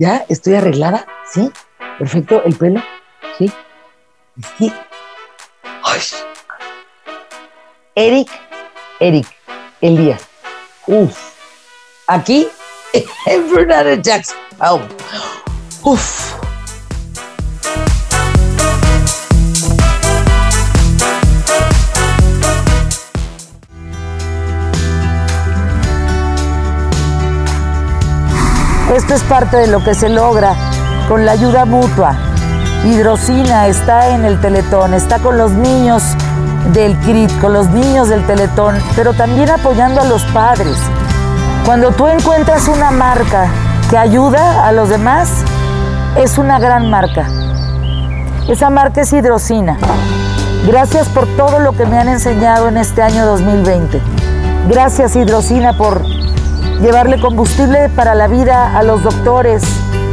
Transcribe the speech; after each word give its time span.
¿Ya? 0.00 0.24
¿Estoy 0.30 0.54
arreglada? 0.54 1.04
¿Sí? 1.30 1.52
¿Perfecto? 1.98 2.42
¿El 2.46 2.56
pelo? 2.56 2.82
¿Sí? 3.36 3.52
Sí. 4.56 4.72
Ay. 5.84 6.00
Eric, 7.96 8.30
Eric, 8.98 9.26
Elías. 9.82 10.26
Uf. 10.86 11.14
Aquí, 12.06 12.48
Bernadette 13.54 14.02
Jackson. 14.02 14.38
Oh. 14.58 14.80
Uf. 15.82 16.39
Esto 29.00 29.14
es 29.14 29.22
parte 29.22 29.56
de 29.56 29.66
lo 29.66 29.82
que 29.82 29.94
se 29.94 30.10
logra 30.10 30.54
con 31.08 31.24
la 31.24 31.32
ayuda 31.32 31.64
mutua. 31.64 32.16
Hidrocina 32.84 33.66
está 33.66 34.10
en 34.10 34.26
el 34.26 34.38
Teletón, 34.42 34.92
está 34.92 35.18
con 35.20 35.38
los 35.38 35.52
niños 35.52 36.02
del 36.74 36.94
CRIT, 36.98 37.40
con 37.40 37.54
los 37.54 37.70
niños 37.70 38.10
del 38.10 38.26
Teletón, 38.26 38.76
pero 38.94 39.14
también 39.14 39.48
apoyando 39.48 40.02
a 40.02 40.04
los 40.04 40.22
padres. 40.24 40.76
Cuando 41.64 41.92
tú 41.92 42.08
encuentras 42.08 42.68
una 42.68 42.90
marca 42.90 43.48
que 43.88 43.96
ayuda 43.96 44.66
a 44.66 44.72
los 44.72 44.90
demás, 44.90 45.30
es 46.16 46.36
una 46.36 46.58
gran 46.58 46.90
marca. 46.90 47.26
Esa 48.48 48.68
marca 48.68 49.00
es 49.00 49.12
Hidrocina. 49.14 49.78
Gracias 50.66 51.08
por 51.08 51.26
todo 51.38 51.58
lo 51.58 51.72
que 51.72 51.86
me 51.86 51.98
han 51.98 52.10
enseñado 52.10 52.68
en 52.68 52.76
este 52.76 53.00
año 53.00 53.24
2020. 53.24 53.98
Gracias 54.68 55.16
Hidrocina 55.16 55.72
por 55.78 56.04
llevarle 56.80 57.20
combustible 57.20 57.88
para 57.90 58.14
la 58.14 58.26
vida 58.26 58.76
a 58.76 58.82
los 58.82 59.02
doctores, 59.02 59.62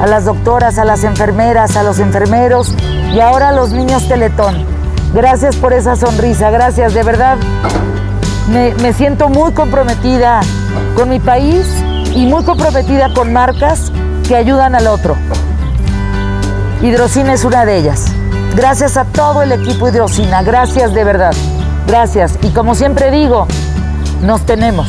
a 0.02 0.08
las 0.08 0.26
doctoras, 0.26 0.78
a 0.78 0.86
las 0.86 1.04
enfermeras, 1.04 1.76
a 1.76 1.84
los 1.84 2.00
enfermeros 2.00 2.74
y 3.14 3.20
ahora 3.20 3.50
a 3.50 3.52
los 3.52 3.72
niños 3.72 4.08
Teletón. 4.08 4.66
Gracias 5.14 5.56
por 5.56 5.74
esa 5.74 5.96
sonrisa, 5.96 6.50
gracias, 6.52 6.94
de 6.94 7.04
verdad. 7.04 7.38
Me, 8.52 8.94
siento 8.94 9.30
muy 9.30 9.52
comprometida 9.54 10.42
con 10.96 11.10
mi 11.10 11.20
país 11.20 11.68
y 12.14 12.26
muy 12.26 12.44
comprometida 12.44 13.14
con 13.14 13.34
marcas 13.34 13.92
que 14.28 14.36
ayudan 14.36 14.76
al 14.76 14.88
otro. 14.88 15.16
Hidrocina 16.82 17.34
es 17.34 17.44
una 17.46 17.66
de 17.66 17.78
ellas. 17.78 18.06
Gracias 18.56 18.98
a 18.98 19.06
todo 19.06 19.42
el 19.42 19.52
equipo 19.52 19.88
Hidrocina, 19.88 20.44
gracias 20.44 20.94
de 20.94 21.04
verdad. 21.04 21.34
Gracias. 21.88 22.38
Y 22.42 22.50
como 22.50 22.76
siempre 22.76 23.12
digo, 23.12 23.48
nos 24.22 24.42
tenemos. 24.46 24.88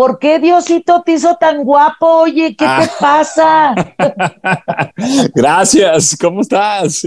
¿Por 0.00 0.18
qué 0.18 0.38
Diosito 0.38 1.02
te 1.04 1.12
hizo 1.12 1.36
tan 1.38 1.62
guapo? 1.62 2.06
Oye, 2.22 2.56
¿qué 2.56 2.64
te 2.64 2.70
Ah. 2.70 2.90
pasa? 2.98 3.74
Gracias, 5.34 6.16
¿cómo 6.18 6.40
estás? 6.40 7.06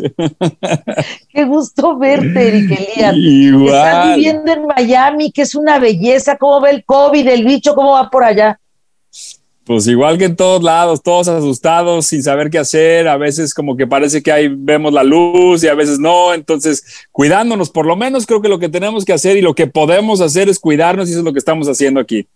Qué 1.30 1.44
gusto 1.46 1.98
verte, 1.98 2.50
Eric 2.50 2.70
Elías. 2.70 3.16
Estás 3.16 3.18
Igual. 3.18 4.16
viviendo 4.16 4.52
en 4.52 4.68
Miami, 4.68 5.32
que 5.32 5.42
es 5.42 5.56
una 5.56 5.80
belleza. 5.80 6.38
¿Cómo 6.38 6.62
ve 6.62 6.70
el 6.70 6.86
COVID, 6.86 7.28
el 7.30 7.44
bicho? 7.44 7.74
¿Cómo 7.74 7.94
va 7.94 8.12
por 8.12 8.24
allá? 8.24 8.60
Pues 9.64 9.88
igual 9.88 10.20
que 10.20 10.26
en 10.26 10.36
todos 10.36 10.62
lados, 10.62 11.02
todos 11.02 11.28
asustados, 11.28 12.06
sin 12.06 12.22
saber 12.22 12.52
qué 12.52 12.60
hacer, 12.60 13.08
a 13.08 13.18
veces 13.18 13.56
como 13.56 13.76
que 13.76 13.88
parece 13.88 14.22
que 14.22 14.32
ahí 14.32 14.50
vemos 14.56 14.94
la 14.94 15.04
luz 15.04 15.64
y 15.64 15.68
a 15.68 15.74
veces 15.74 15.98
no, 15.98 16.32
entonces 16.32 17.08
cuidándonos, 17.12 17.72
por 17.72 17.88
lo 17.88 17.96
menos 17.96 18.28
creo 18.28 18.40
que 18.40 18.50
lo 18.50 18.60
que 18.60 18.70
tenemos 18.70 19.04
que 19.04 19.14
hacer 19.14 19.36
y 19.36 19.42
lo 19.42 19.56
que 19.56 19.66
podemos 19.66 20.22
hacer 20.22 20.48
es 20.48 20.60
cuidarnos 20.60 21.08
y 21.10 21.14
eso 21.14 21.22
es 21.22 21.26
lo 21.26 21.34
que 21.34 21.40
estamos 21.40 21.68
haciendo 21.68 22.00
aquí. 22.00 22.28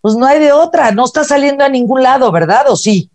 Pues 0.00 0.16
no 0.16 0.26
hay 0.26 0.38
de 0.38 0.52
otra. 0.52 0.92
No 0.92 1.04
está 1.04 1.24
saliendo 1.24 1.64
a 1.64 1.68
ningún 1.68 2.02
lado, 2.02 2.30
¿verdad? 2.32 2.66
¿O 2.68 2.76
sí? 2.76 3.10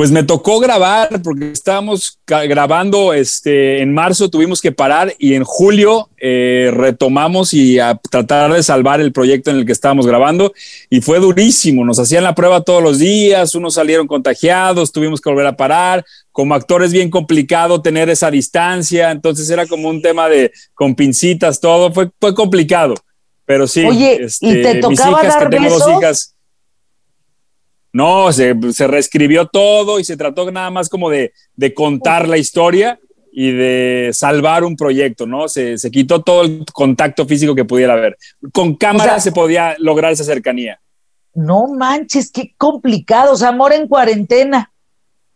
Pues 0.00 0.10
me 0.10 0.22
tocó 0.22 0.60
grabar 0.60 1.20
porque 1.22 1.50
estábamos 1.50 2.18
grabando 2.26 3.12
este, 3.12 3.82
en 3.82 3.92
marzo, 3.92 4.30
tuvimos 4.30 4.62
que 4.62 4.72
parar 4.72 5.14
y 5.18 5.34
en 5.34 5.44
julio 5.44 6.08
eh, 6.18 6.70
retomamos 6.72 7.52
y 7.52 7.78
a 7.78 8.00
tratar 8.10 8.50
de 8.50 8.62
salvar 8.62 9.02
el 9.02 9.12
proyecto 9.12 9.50
en 9.50 9.58
el 9.58 9.66
que 9.66 9.72
estábamos 9.72 10.06
grabando 10.06 10.54
y 10.88 11.02
fue 11.02 11.18
durísimo, 11.18 11.84
nos 11.84 11.98
hacían 11.98 12.24
la 12.24 12.34
prueba 12.34 12.62
todos 12.62 12.82
los 12.82 12.98
días, 12.98 13.54
unos 13.54 13.74
salieron 13.74 14.06
contagiados, 14.06 14.90
tuvimos 14.90 15.20
que 15.20 15.28
volver 15.28 15.48
a 15.48 15.56
parar, 15.58 16.02
como 16.32 16.54
actor 16.54 16.82
es 16.82 16.92
bien 16.92 17.10
complicado 17.10 17.82
tener 17.82 18.08
esa 18.08 18.30
distancia, 18.30 19.10
entonces 19.10 19.50
era 19.50 19.66
como 19.66 19.90
un 19.90 20.00
tema 20.00 20.30
de 20.30 20.50
con 20.72 20.94
pincitas, 20.94 21.60
todo, 21.60 21.92
fue, 21.92 22.08
fue 22.18 22.34
complicado, 22.34 22.94
pero 23.44 23.66
sí. 23.66 23.84
Oye, 23.84 24.26
¿y 24.40 24.62
te 24.62 24.74
mis 24.74 24.80
tocaba 24.80 25.22
hijas, 25.22 25.34
dar 25.34 25.50
que 25.50 25.56
tengo 25.56 25.70
dos 25.70 25.88
hijas. 25.98 26.34
No, 27.92 28.32
se, 28.32 28.54
se 28.72 28.86
reescribió 28.86 29.46
todo 29.46 29.98
y 29.98 30.04
se 30.04 30.16
trató 30.16 30.50
nada 30.50 30.70
más 30.70 30.88
como 30.88 31.10
de, 31.10 31.32
de 31.56 31.74
contar 31.74 32.28
la 32.28 32.38
historia 32.38 33.00
y 33.32 33.50
de 33.50 34.10
salvar 34.12 34.62
un 34.64 34.76
proyecto, 34.76 35.26
¿no? 35.26 35.48
Se, 35.48 35.76
se 35.76 35.90
quitó 35.90 36.22
todo 36.22 36.42
el 36.42 36.64
contacto 36.72 37.26
físico 37.26 37.54
que 37.54 37.64
pudiera 37.64 37.94
haber. 37.94 38.16
Con 38.52 38.76
cámara 38.76 39.12
O 39.12 39.14
sea- 39.14 39.20
se 39.20 39.32
podía 39.32 39.74
lograr 39.78 40.12
esa 40.12 40.24
cercanía. 40.24 40.80
No 41.34 41.66
manches, 41.68 42.30
qué 42.30 42.54
complicado. 42.56 43.32
O 43.32 43.36
sea, 43.36 43.48
amor 43.48 43.72
en 43.72 43.86
cuarentena. 43.88 44.72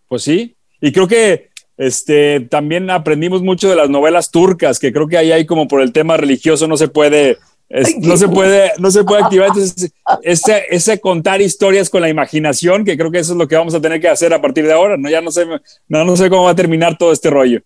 Pues 0.09 0.23
sí. 0.23 0.57
Y 0.81 0.93
creo 0.93 1.07
que 1.09 1.51
este, 1.77 2.41
también 2.41 2.91
aprendimos 2.91 3.43
mucho 3.43 3.69
de 3.69 3.77
las 3.77 3.91
novelas 3.91 4.31
turcas, 4.31 4.79
que 4.79 4.93
creo 4.93 5.09
que 5.09 5.19
ahí 5.19 5.33
hay 5.33 5.47
como 5.47 5.67
por 5.67 5.81
el 5.81 5.93
tema 5.93 6.17
religioso 6.17 6.67
no 6.69 6.77
se 6.77 6.89
puede, 6.89 7.39
es- 7.75 7.99
no 7.99 8.17
se 8.17 8.29
puede, 8.29 8.73
no 8.79 8.91
se 8.91 9.03
puede 9.05 9.23
activar. 9.25 9.49
Entonces, 9.55 9.93
ese, 10.23 10.65
ese 10.71 11.01
contar 11.01 11.41
historias 11.41 11.91
con 11.91 12.01
la 12.01 12.09
imaginación, 12.09 12.85
que 12.85 12.97
creo 12.97 13.11
que 13.11 13.19
eso 13.19 13.33
es 13.33 13.39
lo 13.39 13.49
que 13.49 13.57
vamos 13.57 13.75
a 13.75 13.81
tener 13.81 14.01
que 14.01 14.09
hacer 14.09 14.33
a 14.33 14.41
partir 14.41 14.67
de 14.67 14.73
ahora, 14.73 14.97
¿no? 14.97 15.11
Ya 15.11 15.21
no 15.21 15.31
sé, 15.31 15.45
no, 15.89 16.05
no 16.05 16.17
sé 16.17 16.31
cómo 16.31 16.45
va 16.45 16.51
a 16.51 16.57
terminar 16.57 16.97
todo 16.97 17.13
este 17.13 17.31
rollo. 17.31 17.61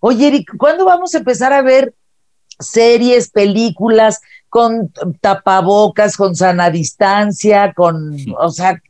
Oye, 0.00 0.28
Eric, 0.28 0.56
¿cuándo 0.56 0.84
vamos 0.86 1.14
a 1.14 1.18
empezar 1.18 1.52
a 1.52 1.60
ver 1.60 1.92
series, 2.58 3.30
películas 3.30 4.20
con 4.48 4.90
tapabocas, 5.20 6.16
con 6.16 6.34
sana 6.34 6.70
distancia, 6.70 7.72
con, 7.74 8.16
o 8.38 8.50
sea, 8.50 8.80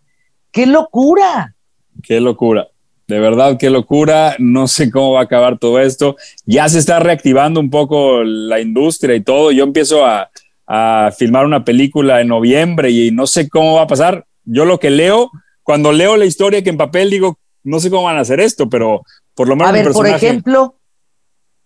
qué 0.53 0.67
locura? 0.67 1.55
Qué 2.03 2.21
locura. 2.21 2.69
De 3.07 3.19
verdad, 3.19 3.57
qué 3.59 3.71
locura. 3.71 4.37
No 4.39 4.69
sé 4.69 4.91
cómo 4.91 5.13
va 5.15 5.21
a 5.21 5.25
acabar 5.25 5.59
todo 5.59 5.81
esto. 5.81 6.17
Ya 6.47 6.69
se 6.69 6.79
está 6.79 7.01
reactivando 7.01 7.59
un 7.59 7.69
poco 7.69 8.23
la 8.23 8.61
industria 8.61 9.17
y 9.17 9.21
todo. 9.21 9.51
Yo 9.51 9.65
empiezo 9.65 10.07
a, 10.07 10.31
a 10.73 11.11
filmar 11.11 11.45
una 11.45 11.65
película 11.65 12.21
en 12.21 12.29
noviembre 12.29 12.93
y 12.93 13.11
no 13.11 13.27
sé 13.27 13.49
cómo 13.49 13.75
va 13.75 13.83
a 13.83 13.87
pasar. 13.89 14.25
Yo 14.45 14.65
lo 14.65 14.79
que 14.79 14.89
leo, 14.91 15.29
cuando 15.65 15.91
leo 15.91 16.17
la 16.17 16.27
historia 16.27 16.63
que 16.63 16.71
en 16.71 16.77
papel 16.77 17.11
digo, 17.11 17.41
no 17.65 17.81
sé 17.81 17.91
cómo 17.91 18.05
van 18.05 18.19
a 18.19 18.21
hacer 18.21 18.39
esto, 18.39 18.69
pero 18.69 19.03
por 19.35 19.49
lo 19.49 19.57
menos 19.57 19.89
A 19.89 19.93
por 19.93 20.07
ejemplo, 20.07 20.77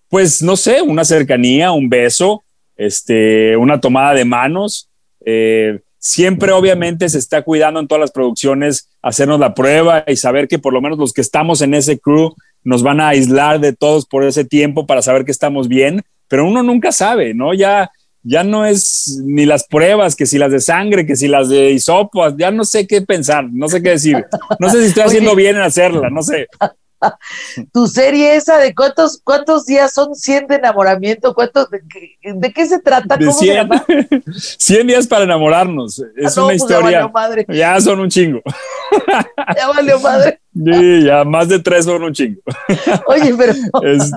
pues 0.09 0.41
no 0.41 0.57
sé, 0.57 0.81
una 0.81 1.05
cercanía, 1.05 1.73
un 1.73 1.91
beso, 1.91 2.45
este, 2.77 3.59
una 3.59 3.79
tomada 3.79 4.15
de 4.15 4.25
manos. 4.25 4.89
Eh, 5.27 5.81
siempre 5.99 6.53
obviamente 6.53 7.07
se 7.11 7.19
está 7.19 7.43
cuidando 7.43 7.81
en 7.81 7.89
todas 7.89 8.01
las 8.01 8.11
producciones 8.11 8.89
hacernos 9.03 9.39
la 9.39 9.53
prueba 9.53 10.05
y 10.07 10.17
saber 10.17 10.49
que 10.49 10.59
por 10.59 10.73
lo 10.73 10.81
menos 10.81 10.97
los 10.97 11.13
que 11.13 11.21
estamos 11.21 11.61
en 11.61 11.75
ese 11.75 11.99
crew 11.99 12.35
nos 12.63 12.83
van 12.83 13.03
a 13.03 13.09
aislar 13.09 13.61
de 13.61 13.75
todos 13.75 14.07
por 14.07 14.25
ese 14.25 14.47
tiempo 14.47 14.87
para 14.87 15.03
saber 15.03 15.27
que 15.27 15.31
estamos 15.31 15.69
bien, 15.69 16.03
pero 16.27 16.47
uno 16.47 16.63
nunca 16.63 16.91
sabe, 16.91 17.35
¿no? 17.35 17.53
Ya, 17.53 17.91
ya 18.25 18.43
no 18.43 18.65
es 18.65 19.21
ni 19.23 19.45
las 19.45 19.67
pruebas, 19.67 20.17
que 20.17 20.27
si 20.27 20.39
las 20.39 20.51
de 20.51 20.61
sangre, 20.61 21.07
que 21.07 21.15
si 21.15 21.29
las 21.29 21.49
de 21.51 21.71
hisopo, 21.73 22.37
ya 22.37 22.51
no 22.51 22.65
sé 22.65 22.87
qué 22.87 23.03
pensar, 23.03 23.47
no 23.53 23.69
sé 23.69 23.83
qué 23.83 23.91
decir. 23.91 24.25
No 24.59 24.71
sé 24.71 24.81
si 24.81 24.87
estoy 24.89 25.03
Oye. 25.05 25.09
haciendo 25.09 25.37
bien 25.37 25.57
en 25.57 25.63
hacerla, 25.63 26.09
no 26.11 26.23
sé. 26.23 26.49
tu 27.73 27.87
serie 27.87 28.37
esa 28.37 28.59
de 28.59 28.75
cuántos, 28.75 29.21
cuántos 29.23 29.67
días 29.67 29.93
son 29.95 30.15
100 30.15 30.47
de 30.49 30.55
enamoramiento, 30.57 31.35
cuántos, 31.35 31.71
de, 31.71 31.81
qué- 31.89 32.19
de 32.35 32.53
qué 32.53 32.67
se 32.67 32.81
trata, 32.81 33.17
De 33.17 33.27
cómo 33.27 33.39
se 33.39 33.45
100, 33.47 33.55
llama? 33.57 33.85
100 34.59 34.87
días 34.87 35.07
para 35.07 35.25
enamorarnos. 35.25 35.99
Es 36.17 36.37
Ah, 36.37 36.41
no, 36.41 36.47
una 36.47 36.53
pues 36.53 36.63
ya 36.63 36.67
historia. 36.77 36.99
valió 36.99 37.13
madre, 37.13 37.47
Ya 37.49 37.81
son 37.81 38.01
un 38.01 38.09
chingo. 38.11 38.41
ya 39.57 39.69
valió 39.69 39.99
madre. 40.01 40.41
Sí, 40.55 41.05
ya 41.05 41.25
más 41.25 41.49
de 41.49 41.59
tres 41.59 41.85
son 41.85 42.03
un 42.03 42.13
chingo. 42.13 42.41
Oye, 43.07 43.35
pero, 43.37 43.53
Es- 43.83 44.11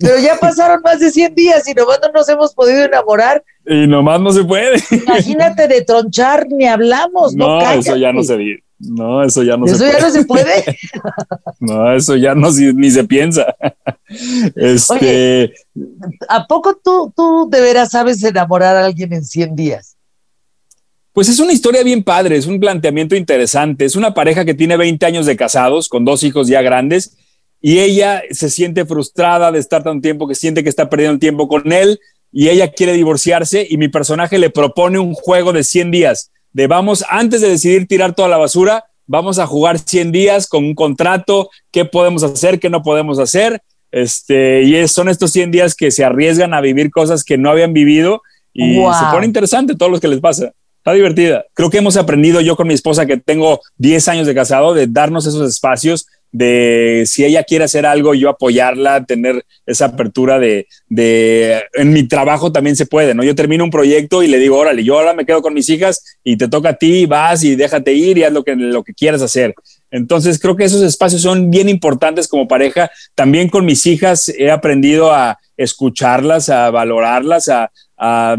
pero 0.00 0.18
ya 0.18 0.36
pasaron 0.36 0.80
más 0.82 0.98
de 1.00 1.10
100 1.10 1.34
días 1.34 1.66
y 1.68 1.74
nomás 1.74 1.98
no 2.02 2.08
nos 2.12 2.28
hemos 2.28 2.54
podido 2.54 2.84
enamorar. 2.84 3.42
Y 3.66 3.86
nomás 3.86 4.20
no 4.20 4.32
se 4.32 4.44
puede. 4.44 4.82
Imagínate 4.90 5.66
de 5.68 5.82
tronchar, 5.82 6.46
ni 6.50 6.66
hablamos, 6.66 7.34
no, 7.34 7.60
No, 7.60 7.70
eso 7.72 7.96
ya 7.96 8.12
no 8.12 8.22
se 8.22 8.36
di- 8.36 8.58
No, 8.78 9.22
eso 9.24 9.42
ya 9.42 9.56
no 9.56 9.66
Eso 9.66 9.76
se 9.78 9.86
ya 9.86 9.92
puede. 9.92 10.02
no 10.02 10.10
se 10.10 10.24
puede. 10.24 10.78
No, 11.60 11.92
eso 11.94 12.16
ya 12.16 12.34
no 12.34 12.50
ni 12.52 12.90
se 12.90 13.04
piensa. 13.04 13.54
Este, 14.54 14.94
Oye. 14.94 15.52
¿A 16.28 16.46
poco 16.46 16.78
tú, 16.82 17.12
tú 17.16 17.48
de 17.50 17.60
veras 17.60 17.90
sabes 17.90 18.22
enamorar 18.22 18.76
a 18.76 18.84
alguien 18.84 19.12
en 19.12 19.24
100 19.24 19.56
días? 19.56 19.96
Pues 21.12 21.28
es 21.30 21.40
una 21.40 21.52
historia 21.52 21.82
bien 21.82 22.04
padre, 22.04 22.36
es 22.36 22.46
un 22.46 22.60
planteamiento 22.60 23.16
interesante. 23.16 23.86
Es 23.86 23.96
una 23.96 24.12
pareja 24.12 24.44
que 24.44 24.52
tiene 24.54 24.76
20 24.76 25.06
años 25.06 25.24
de 25.26 25.34
casados, 25.36 25.88
con 25.88 26.04
dos 26.04 26.22
hijos 26.22 26.46
ya 26.46 26.60
grandes, 26.60 27.16
y 27.62 27.78
ella 27.78 28.22
se 28.30 28.50
siente 28.50 28.84
frustrada 28.84 29.50
de 29.50 29.58
estar 29.58 29.82
tanto 29.82 30.02
tiempo, 30.02 30.28
que 30.28 30.34
siente 30.34 30.62
que 30.62 30.68
está 30.68 30.90
perdiendo 30.90 31.14
el 31.14 31.18
tiempo 31.20 31.48
con 31.48 31.72
él, 31.72 31.98
y 32.38 32.50
ella 32.50 32.70
quiere 32.70 32.92
divorciarse, 32.92 33.66
y 33.66 33.78
mi 33.78 33.88
personaje 33.88 34.38
le 34.38 34.50
propone 34.50 34.98
un 34.98 35.14
juego 35.14 35.54
de 35.54 35.64
100 35.64 35.90
días, 35.90 36.32
de 36.52 36.66
vamos, 36.66 37.02
antes 37.08 37.40
de 37.40 37.48
decidir 37.48 37.86
tirar 37.86 38.14
toda 38.14 38.28
la 38.28 38.36
basura, 38.36 38.84
vamos 39.06 39.38
a 39.38 39.46
jugar 39.46 39.78
100 39.78 40.12
días 40.12 40.46
con 40.46 40.62
un 40.62 40.74
contrato, 40.74 41.48
qué 41.70 41.86
podemos 41.86 42.22
hacer, 42.22 42.60
qué 42.60 42.68
no 42.68 42.82
podemos 42.82 43.18
hacer. 43.18 43.62
Este, 43.90 44.64
y 44.64 44.86
son 44.86 45.08
estos 45.08 45.30
100 45.30 45.50
días 45.50 45.74
que 45.74 45.90
se 45.90 46.04
arriesgan 46.04 46.52
a 46.52 46.60
vivir 46.60 46.90
cosas 46.90 47.24
que 47.24 47.38
no 47.38 47.48
habían 47.48 47.72
vivido 47.72 48.20
y 48.52 48.74
se 48.74 49.04
pone 49.10 49.24
interesante 49.24 49.74
todo 49.74 49.88
lo 49.88 49.98
que 49.98 50.08
les 50.08 50.20
pasa. 50.20 50.52
Está 50.76 50.92
divertida. 50.92 51.46
Creo 51.54 51.70
que 51.70 51.78
hemos 51.78 51.96
aprendido 51.96 52.42
yo 52.42 52.54
con 52.54 52.68
mi 52.68 52.74
esposa, 52.74 53.06
que 53.06 53.16
tengo 53.16 53.62
10 53.78 54.08
años 54.08 54.26
de 54.26 54.34
casado, 54.34 54.74
de 54.74 54.86
darnos 54.88 55.26
esos 55.26 55.48
espacios 55.48 56.06
de 56.36 57.04
si 57.06 57.24
ella 57.24 57.44
quiere 57.44 57.64
hacer 57.64 57.86
algo, 57.86 58.14
yo 58.14 58.28
apoyarla, 58.28 59.06
tener 59.06 59.42
esa 59.64 59.86
apertura 59.86 60.38
de, 60.38 60.66
en 61.72 61.92
mi 61.92 62.06
trabajo 62.06 62.52
también 62.52 62.76
se 62.76 62.84
puede, 62.84 63.14
¿no? 63.14 63.24
Yo 63.24 63.34
termino 63.34 63.64
un 63.64 63.70
proyecto 63.70 64.22
y 64.22 64.28
le 64.28 64.38
digo, 64.38 64.58
órale, 64.58 64.84
yo 64.84 64.98
ahora 64.98 65.14
me 65.14 65.24
quedo 65.24 65.40
con 65.40 65.54
mis 65.54 65.70
hijas 65.70 66.18
y 66.22 66.36
te 66.36 66.48
toca 66.48 66.70
a 66.70 66.76
ti, 66.76 67.06
vas 67.06 67.42
y 67.42 67.56
déjate 67.56 67.94
ir 67.94 68.18
y 68.18 68.24
haz 68.24 68.32
lo 68.34 68.44
que, 68.44 68.54
lo 68.54 68.84
que 68.84 68.92
quieras 68.92 69.22
hacer. 69.22 69.54
Entonces 69.90 70.38
creo 70.38 70.56
que 70.56 70.64
esos 70.64 70.82
espacios 70.82 71.22
son 71.22 71.50
bien 71.50 71.70
importantes 71.70 72.28
como 72.28 72.46
pareja. 72.46 72.90
También 73.14 73.48
con 73.48 73.64
mis 73.64 73.86
hijas 73.86 74.28
he 74.28 74.50
aprendido 74.50 75.12
a 75.12 75.38
escucharlas, 75.56 76.50
a 76.50 76.70
valorarlas, 76.70 77.48
a, 77.48 78.36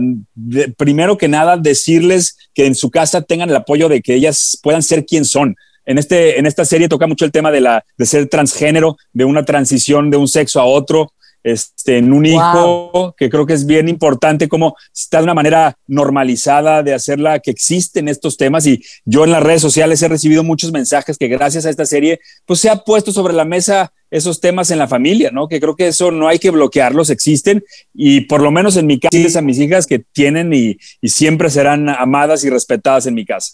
primero 0.78 1.18
que 1.18 1.28
nada 1.28 1.58
decirles 1.58 2.38
que 2.54 2.68
en 2.68 2.76
su 2.76 2.92
casa 2.92 3.24
tengan 3.24 3.50
el 3.50 3.56
apoyo 3.56 3.90
de 3.90 4.04
que 4.04 4.14
ellas 4.14 4.60
puedan 4.62 4.84
ser 4.84 5.04
quien 5.04 5.26
son 5.26 5.56
en, 5.88 5.98
este, 5.98 6.38
en 6.38 6.46
esta 6.46 6.66
serie 6.66 6.90
toca 6.90 7.08
mucho 7.08 7.26
el 7.26 7.32
tema 7.32 7.50
de, 7.50 7.62
la, 7.62 7.84
de 7.98 8.06
ser 8.06 8.28
transgénero, 8.28 8.98
de 9.14 9.26
una 9.26 9.46
transición 9.46 10.12
de 10.12 10.18
un 10.18 10.28
sexo 10.28 10.60
a 10.60 10.66
otro, 10.66 11.14
este, 11.44 11.98
en 11.98 12.12
un 12.12 12.26
hijo, 12.26 13.16
que 13.18 13.30
creo 13.30 13.46
que 13.46 13.54
es 13.54 13.66
bien 13.66 13.88
importante 13.88 14.50
como 14.50 14.76
está 14.94 15.20
de 15.20 15.24
una 15.24 15.34
manera 15.34 15.78
normalizada 15.88 16.84
de 16.84 16.94
hacerla, 16.94 17.40
que 17.40 17.52
existen 17.52 18.10
estos 18.10 18.36
temas 18.36 18.68
y 18.68 18.84
yo 19.06 19.24
en 19.24 19.32
las 19.32 19.42
redes 19.42 19.62
sociales 19.62 20.02
he 20.02 20.10
recibido 20.10 20.44
muchos 20.44 20.74
mensajes 20.74 21.18
que 21.18 21.30
gracias 21.30 21.66
a 21.66 21.70
esta 21.70 21.86
serie 21.86 22.20
pues 22.46 22.60
se 22.60 22.70
ha 22.70 22.84
puesto 22.84 23.14
sobre 23.14 23.34
la 23.34 23.46
mesa 23.46 23.94
esos 24.12 24.42
temas 24.42 24.72
en 24.72 24.80
la 24.80 24.90
familia, 24.90 25.32
¿no? 25.32 25.48
Que 25.48 25.62
creo 25.62 25.76
que 25.76 25.88
eso 25.88 26.12
no 26.12 26.28
hay 26.28 26.40
que 26.40 26.52
bloquearlos, 26.52 27.10
existen 27.10 27.64
y 27.94 28.22
por 28.22 28.42
lo 28.42 28.52
menos 28.52 28.76
en 28.76 28.88
mi 28.88 29.00
casa, 29.00 29.40
a 29.40 29.42
mis 29.42 29.60
hijas 29.60 29.88
que 29.88 30.00
tienen 30.00 30.54
y, 30.54 30.78
y 31.00 31.10
siempre 31.10 31.50
serán 31.50 31.88
amadas 31.88 32.44
y 32.44 32.50
respetadas 32.50 33.06
en 33.06 33.14
mi 33.14 33.26
casa. 33.26 33.54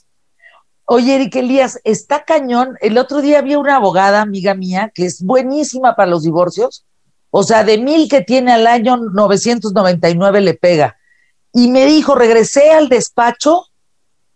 Oye, 0.85 1.15
Eric 1.15 1.35
Elías, 1.37 1.79
está 1.83 2.23
cañón. 2.25 2.77
El 2.81 2.97
otro 2.97 3.21
día 3.21 3.39
había 3.39 3.59
una 3.59 3.77
abogada, 3.77 4.21
amiga 4.21 4.53
mía, 4.53 4.91
que 4.93 5.05
es 5.05 5.23
buenísima 5.23 5.95
para 5.95 6.09
los 6.09 6.23
divorcios. 6.23 6.85
O 7.29 7.43
sea, 7.43 7.63
de 7.63 7.77
mil 7.77 8.09
que 8.09 8.21
tiene 8.21 8.51
al 8.51 8.67
año, 8.67 8.97
999 8.97 10.41
le 10.41 10.53
pega. 10.53 10.97
Y 11.53 11.69
me 11.69 11.85
dijo, 11.85 12.15
regresé 12.15 12.71
al 12.71 12.89
despacho 12.89 13.67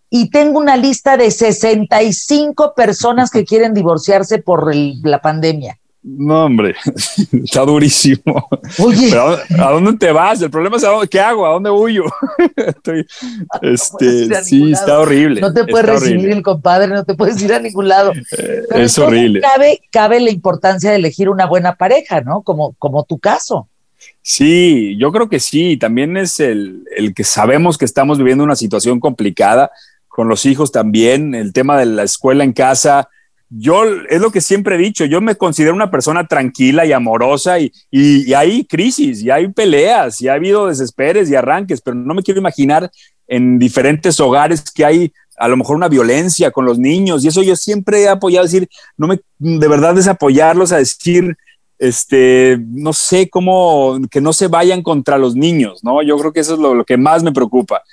y 0.10 0.30
tengo 0.30 0.60
una 0.60 0.78
lista 0.78 1.18
de 1.18 1.32
65 1.32 2.74
personas 2.76 3.30
que 3.30 3.44
quieren 3.44 3.74
divorciarse 3.74 4.40
por 4.40 4.74
la 4.74 5.22
pandemia. 5.22 5.80
No, 6.10 6.46
hombre, 6.46 6.74
está 7.44 7.66
durísimo. 7.66 8.48
Oye. 8.80 9.12
¿a, 9.14 9.72
dónde 9.72 9.98
te 9.98 10.10
vas? 10.14 10.42
El 10.42 10.50
problema 10.50 10.78
es 10.78 10.86
a 10.86 10.90
dónde, 10.90 11.10
qué 11.10 11.20
hago, 11.20 11.46
a 11.46 11.52
dónde 11.52 11.70
huyo. 11.70 12.06
este, 13.62 14.44
sí, 14.46 14.72
está 14.72 15.00
horrible. 15.00 15.42
No 15.42 15.54
te 15.54 15.66
puedes 15.66 15.86
recibir 15.86 16.30
el 16.30 16.42
compadre, 16.44 16.88
no 16.88 17.04
te 17.04 17.14
puedes 17.14 17.42
ir 17.42 17.54
a 17.54 17.60
ningún 17.60 17.90
lado. 17.90 18.14
Eh, 18.14 18.64
es 18.76 18.98
horrible. 18.98 19.42
Cabe, 19.42 19.82
cabe 19.92 20.22
la 20.22 20.32
importancia 20.32 20.92
de 20.92 20.96
elegir 20.96 21.28
una 21.28 21.46
buena 21.46 21.76
pareja, 21.76 22.22
¿no? 22.22 22.42
Como, 22.42 22.74
como 22.80 23.04
tu 23.04 23.20
caso. 23.20 23.68
Sí, 24.22 24.96
yo 24.98 25.12
creo 25.12 25.28
que 25.28 25.42
sí. 25.42 25.76
También 25.76 26.16
es 26.16 26.40
el, 26.40 26.86
el 26.96 27.14
que 27.14 27.26
sabemos 27.26 27.78
que 27.78 27.86
estamos 27.86 28.18
viviendo 28.18 28.46
una 28.46 28.56
situación 28.56 29.02
complicada 29.02 29.72
con 30.08 30.30
los 30.30 30.46
hijos 30.46 30.72
también, 30.72 31.36
el 31.36 31.52
tema 31.52 31.78
de 31.78 31.86
la 31.86 32.04
escuela 32.04 32.46
en 32.46 32.54
casa 32.54 33.10
yo 33.50 33.84
es 34.10 34.22
lo 34.22 34.32
que 34.32 34.42
siempre 34.42 34.76
he 34.76 34.80
dicho, 34.80 35.06
yo 35.06 35.22
me 35.22 35.36
considero 35.36 35.74
una 35.74 35.90
persona 35.90 36.28
tranquila 36.28 36.86
y 36.86 36.92
amorosa 36.92 37.60
y, 37.60 37.72
y, 37.90 38.34
hay 38.34 38.66
crisis, 38.66 39.22
y 39.22 39.32
hay 39.32 39.48
peleas, 39.50 40.22
y 40.22 40.28
ha 40.28 40.34
habido 40.34 40.68
desesperes 40.68 41.30
y 41.30 41.36
arranques, 41.36 41.82
pero 41.82 41.96
no 41.96 42.14
me 42.14 42.24
quiero 42.24 42.40
imaginar 42.40 42.92
en 43.28 43.60
diferentes 43.60 44.20
hogares 44.20 44.64
que 44.72 44.86
hay 44.86 45.14
a 45.38 45.48
lo 45.48 45.56
mejor 45.56 45.76
una 45.76 45.88
violencia 45.88 46.52
con 46.52 46.66
los 46.66 46.80
niños 46.80 47.24
y 47.24 47.28
eso 47.28 47.44
yo 47.44 47.56
siempre 47.56 48.02
he 48.02 48.10
apoyado 48.10 48.46
decir, 48.46 48.68
no 48.98 49.08
me, 49.08 49.20
de 49.38 49.68
verdad 49.68 49.98
es 49.98 50.08
apoyarlos 50.08 50.72
a 50.72 50.78
decir, 50.78 51.38
este, 51.80 52.58
no 52.70 52.92
sé 52.92 53.30
cómo, 53.30 54.00
que 54.10 54.20
no 54.20 54.34
se 54.34 54.48
vayan 54.48 54.82
contra 54.82 55.18
los 55.18 55.36
niños, 55.36 55.84
¿no? 55.84 56.02
Yo 56.02 56.18
creo 56.18 56.34
que 56.34 56.40
eso 56.40 56.56
es 56.56 56.60
lo 56.60 56.84
que 56.84 56.98
más 56.98 57.24
me 57.24 57.32
preocupa. 57.32 57.84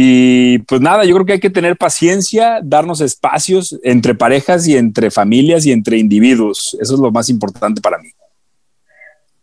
Y 0.00 0.60
pues 0.60 0.80
nada, 0.80 1.04
yo 1.04 1.12
creo 1.16 1.26
que 1.26 1.32
hay 1.32 1.40
que 1.40 1.50
tener 1.50 1.76
paciencia, 1.76 2.60
darnos 2.62 3.00
espacios 3.00 3.76
entre 3.82 4.14
parejas 4.14 4.68
y 4.68 4.76
entre 4.76 5.10
familias 5.10 5.66
y 5.66 5.72
entre 5.72 5.98
individuos. 5.98 6.78
Eso 6.80 6.94
es 6.94 7.00
lo 7.00 7.10
más 7.10 7.28
importante 7.28 7.80
para 7.80 7.98
mí. 7.98 8.08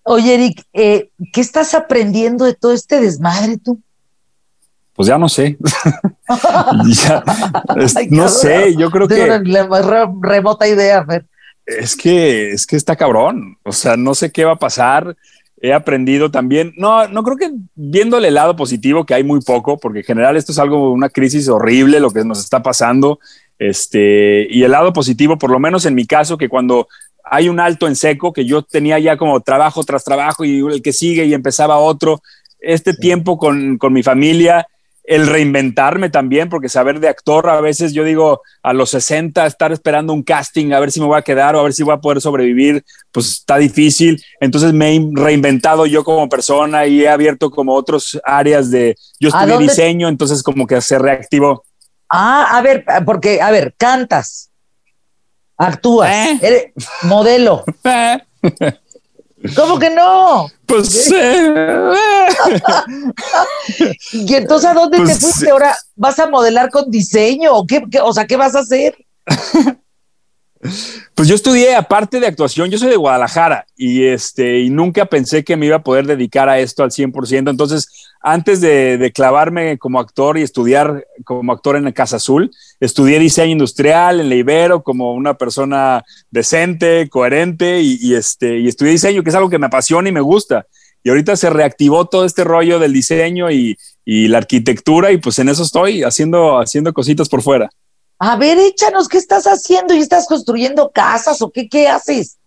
Oye, 0.03 0.33
Eric, 0.33 0.63
eh, 0.71 1.09
¿qué 1.33 1.41
estás 1.41 1.73
aprendiendo 1.73 2.45
de 2.45 2.53
todo 2.53 2.71
este 2.71 3.01
desmadre 3.01 3.57
tú? 3.57 3.81
Pues 4.93 5.09
ya 5.09 5.17
no 5.17 5.27
sé. 5.27 5.57
no 8.09 8.29
sé, 8.29 8.77
yo 8.77 8.89
creo 8.91 9.09
que. 9.09 9.41
La 9.43 9.67
más 9.67 9.85
remota 10.21 10.69
idea, 10.69 11.03
Fer. 11.03 11.25
Es 11.65 11.97
que, 11.97 12.51
es 12.51 12.65
que 12.65 12.77
está 12.77 12.95
cabrón. 12.95 13.57
O 13.63 13.73
sea, 13.73 13.97
no 13.97 14.15
sé 14.15 14.31
qué 14.31 14.45
va 14.45 14.53
a 14.53 14.59
pasar 14.59 15.17
he 15.61 15.73
aprendido 15.73 16.31
también, 16.31 16.73
no, 16.77 17.07
no 17.07 17.23
creo 17.23 17.37
que 17.37 17.51
viéndole 17.75 18.27
el 18.27 18.33
lado 18.33 18.55
positivo, 18.55 19.05
que 19.05 19.13
hay 19.13 19.23
muy 19.23 19.39
poco, 19.41 19.77
porque 19.77 19.99
en 19.99 20.05
general 20.05 20.35
esto 20.35 20.51
es 20.51 20.59
algo, 20.59 20.91
una 20.91 21.09
crisis 21.09 21.47
horrible 21.47 21.99
lo 21.99 22.11
que 22.11 22.23
nos 22.25 22.39
está 22.39 22.61
pasando, 22.61 23.19
este, 23.57 24.47
y 24.49 24.63
el 24.63 24.71
lado 24.71 24.91
positivo, 24.91 25.37
por 25.37 25.49
lo 25.49 25.59
menos 25.59 25.85
en 25.85 25.95
mi 25.95 26.05
caso, 26.05 26.37
que 26.37 26.49
cuando 26.49 26.87
hay 27.23 27.49
un 27.49 27.59
alto 27.59 27.87
en 27.87 27.95
seco, 27.95 28.33
que 28.33 28.45
yo 28.45 28.61
tenía 28.61 28.99
ya 28.99 29.17
como 29.17 29.39
trabajo 29.41 29.83
tras 29.83 30.03
trabajo 30.03 30.45
y 30.45 30.59
el 30.59 30.81
que 30.81 30.93
sigue 30.93 31.25
y 31.25 31.33
empezaba 31.33 31.77
otro, 31.77 32.21
este 32.59 32.93
tiempo 32.93 33.37
con, 33.37 33.77
con 33.77 33.93
mi 33.93 34.03
familia 34.03 34.67
el 35.07 35.27
reinventarme 35.27 36.09
también, 36.09 36.49
porque 36.49 36.69
saber 36.69 36.99
de 36.99 37.07
actor, 37.07 37.49
a 37.49 37.61
veces 37.61 37.93
yo 37.93 38.03
digo, 38.03 38.41
a 38.63 38.73
los 38.73 38.89
60, 38.91 39.45
estar 39.45 39.71
esperando 39.71 40.13
un 40.13 40.23
casting, 40.23 40.71
a 40.71 40.79
ver 40.79 40.91
si 40.91 40.99
me 40.99 41.05
voy 41.05 41.17
a 41.17 41.21
quedar 41.21 41.55
o 41.55 41.59
a 41.59 41.63
ver 41.63 41.73
si 41.73 41.83
voy 41.83 41.93
a 41.93 42.01
poder 42.01 42.21
sobrevivir, 42.21 42.83
pues 43.11 43.27
está 43.27 43.57
difícil. 43.57 44.23
Entonces 44.39 44.73
me 44.73 44.95
he 44.95 45.09
reinventado 45.13 45.85
yo 45.85 46.03
como 46.03 46.27
persona 46.29 46.85
y 46.87 47.03
he 47.03 47.09
abierto 47.09 47.51
como 47.51 47.73
otras 47.73 48.19
áreas 48.23 48.71
de, 48.71 48.95
yo 49.19 49.29
estudié 49.29 49.57
diseño, 49.57 50.07
entonces 50.07 50.41
como 50.41 50.65
que 50.65 50.81
se 50.81 50.97
reactivó. 50.97 51.63
Ah, 52.09 52.57
a 52.57 52.61
ver, 52.61 52.85
porque, 53.05 53.41
a 53.41 53.51
ver, 53.51 53.73
cantas, 53.77 54.51
actúas, 55.57 56.11
¿Eh? 56.11 56.39
eres 56.41 56.65
modelo. 57.03 57.63
¿Cómo 59.55 59.77
que 59.77 59.89
no? 59.89 60.49
Pues. 60.65 61.11
Eh, 61.11 61.73
¿Y 64.13 64.35
entonces 64.35 64.69
a 64.69 64.73
dónde 64.73 64.97
te 64.97 65.03
pues, 65.03 65.19
fuiste? 65.19 65.49
¿Ahora 65.49 65.75
vas 65.95 66.17
a 66.19 66.29
modelar 66.29 66.69
con 66.69 66.89
diseño? 66.89 67.53
¿O 67.53 67.67
qué, 67.67 67.83
o 68.01 68.13
sea, 68.13 68.25
qué 68.25 68.37
vas 68.37 68.55
a 68.55 68.59
hacer? 68.59 68.95
Pues 71.13 71.27
yo 71.27 71.35
estudié, 71.35 71.75
aparte 71.75 72.19
de 72.19 72.27
actuación, 72.27 72.69
yo 72.69 72.77
soy 72.77 72.89
de 72.89 72.95
Guadalajara 72.95 73.65
y, 73.75 74.03
este, 74.03 74.59
y 74.59 74.69
nunca 74.69 75.05
pensé 75.05 75.43
que 75.43 75.55
me 75.55 75.65
iba 75.65 75.77
a 75.77 75.83
poder 75.83 76.05
dedicar 76.05 76.49
a 76.49 76.59
esto 76.59 76.83
al 76.83 76.91
100%. 76.91 77.49
Entonces, 77.49 77.87
antes 78.21 78.59
de, 78.59 79.11
clavarme 79.13 79.77
como 79.77 79.99
actor 79.99 80.37
y 80.37 80.41
estudiar 80.41 81.05
como 81.23 81.53
actor 81.53 81.75
en 81.75 81.83
la 81.83 81.91
Casa 81.91 82.17
Azul, 82.17 82.51
estudié 82.79 83.19
diseño 83.19 83.51
industrial 83.51 84.19
en 84.19 84.29
la 84.29 84.35
Ibero 84.35 84.83
como 84.83 85.13
una 85.13 85.35
persona 85.35 86.03
decente, 86.31 87.07
coherente 87.09 87.81
y, 87.81 88.15
este, 88.15 88.59
y 88.59 88.67
estudié 88.67 88.93
diseño, 88.93 89.23
que 89.23 89.29
es 89.29 89.35
algo 89.35 89.49
que 89.49 89.59
me 89.59 89.67
apasiona 89.67 90.09
y 90.09 90.11
me 90.11 90.21
gusta. 90.21 90.65
Y 91.03 91.09
ahorita 91.09 91.35
se 91.35 91.51
reactivó 91.51 92.05
todo 92.05 92.25
este 92.25 92.43
rollo 92.43 92.79
del 92.79 92.93
diseño 92.93 93.51
y, 93.51 93.77
y 94.03 94.27
la 94.27 94.39
arquitectura 94.39 95.11
y 95.11 95.17
pues 95.17 95.37
en 95.39 95.49
eso 95.49 95.63
estoy 95.63 96.03
haciendo, 96.03 96.59
haciendo 96.59 96.93
cositas 96.93 97.29
por 97.29 97.41
fuera. 97.41 97.69
A 98.17 98.37
ver, 98.37 98.57
échanos, 98.57 99.07
¿qué 99.07 99.17
estás 99.17 99.45
haciendo? 99.45 99.93
¿Y 99.93 99.99
estás 99.99 100.27
construyendo 100.27 100.91
casas 100.91 101.41
o 101.41 101.51
qué, 101.51 101.67
qué 101.67 101.87
haces? 101.87 102.37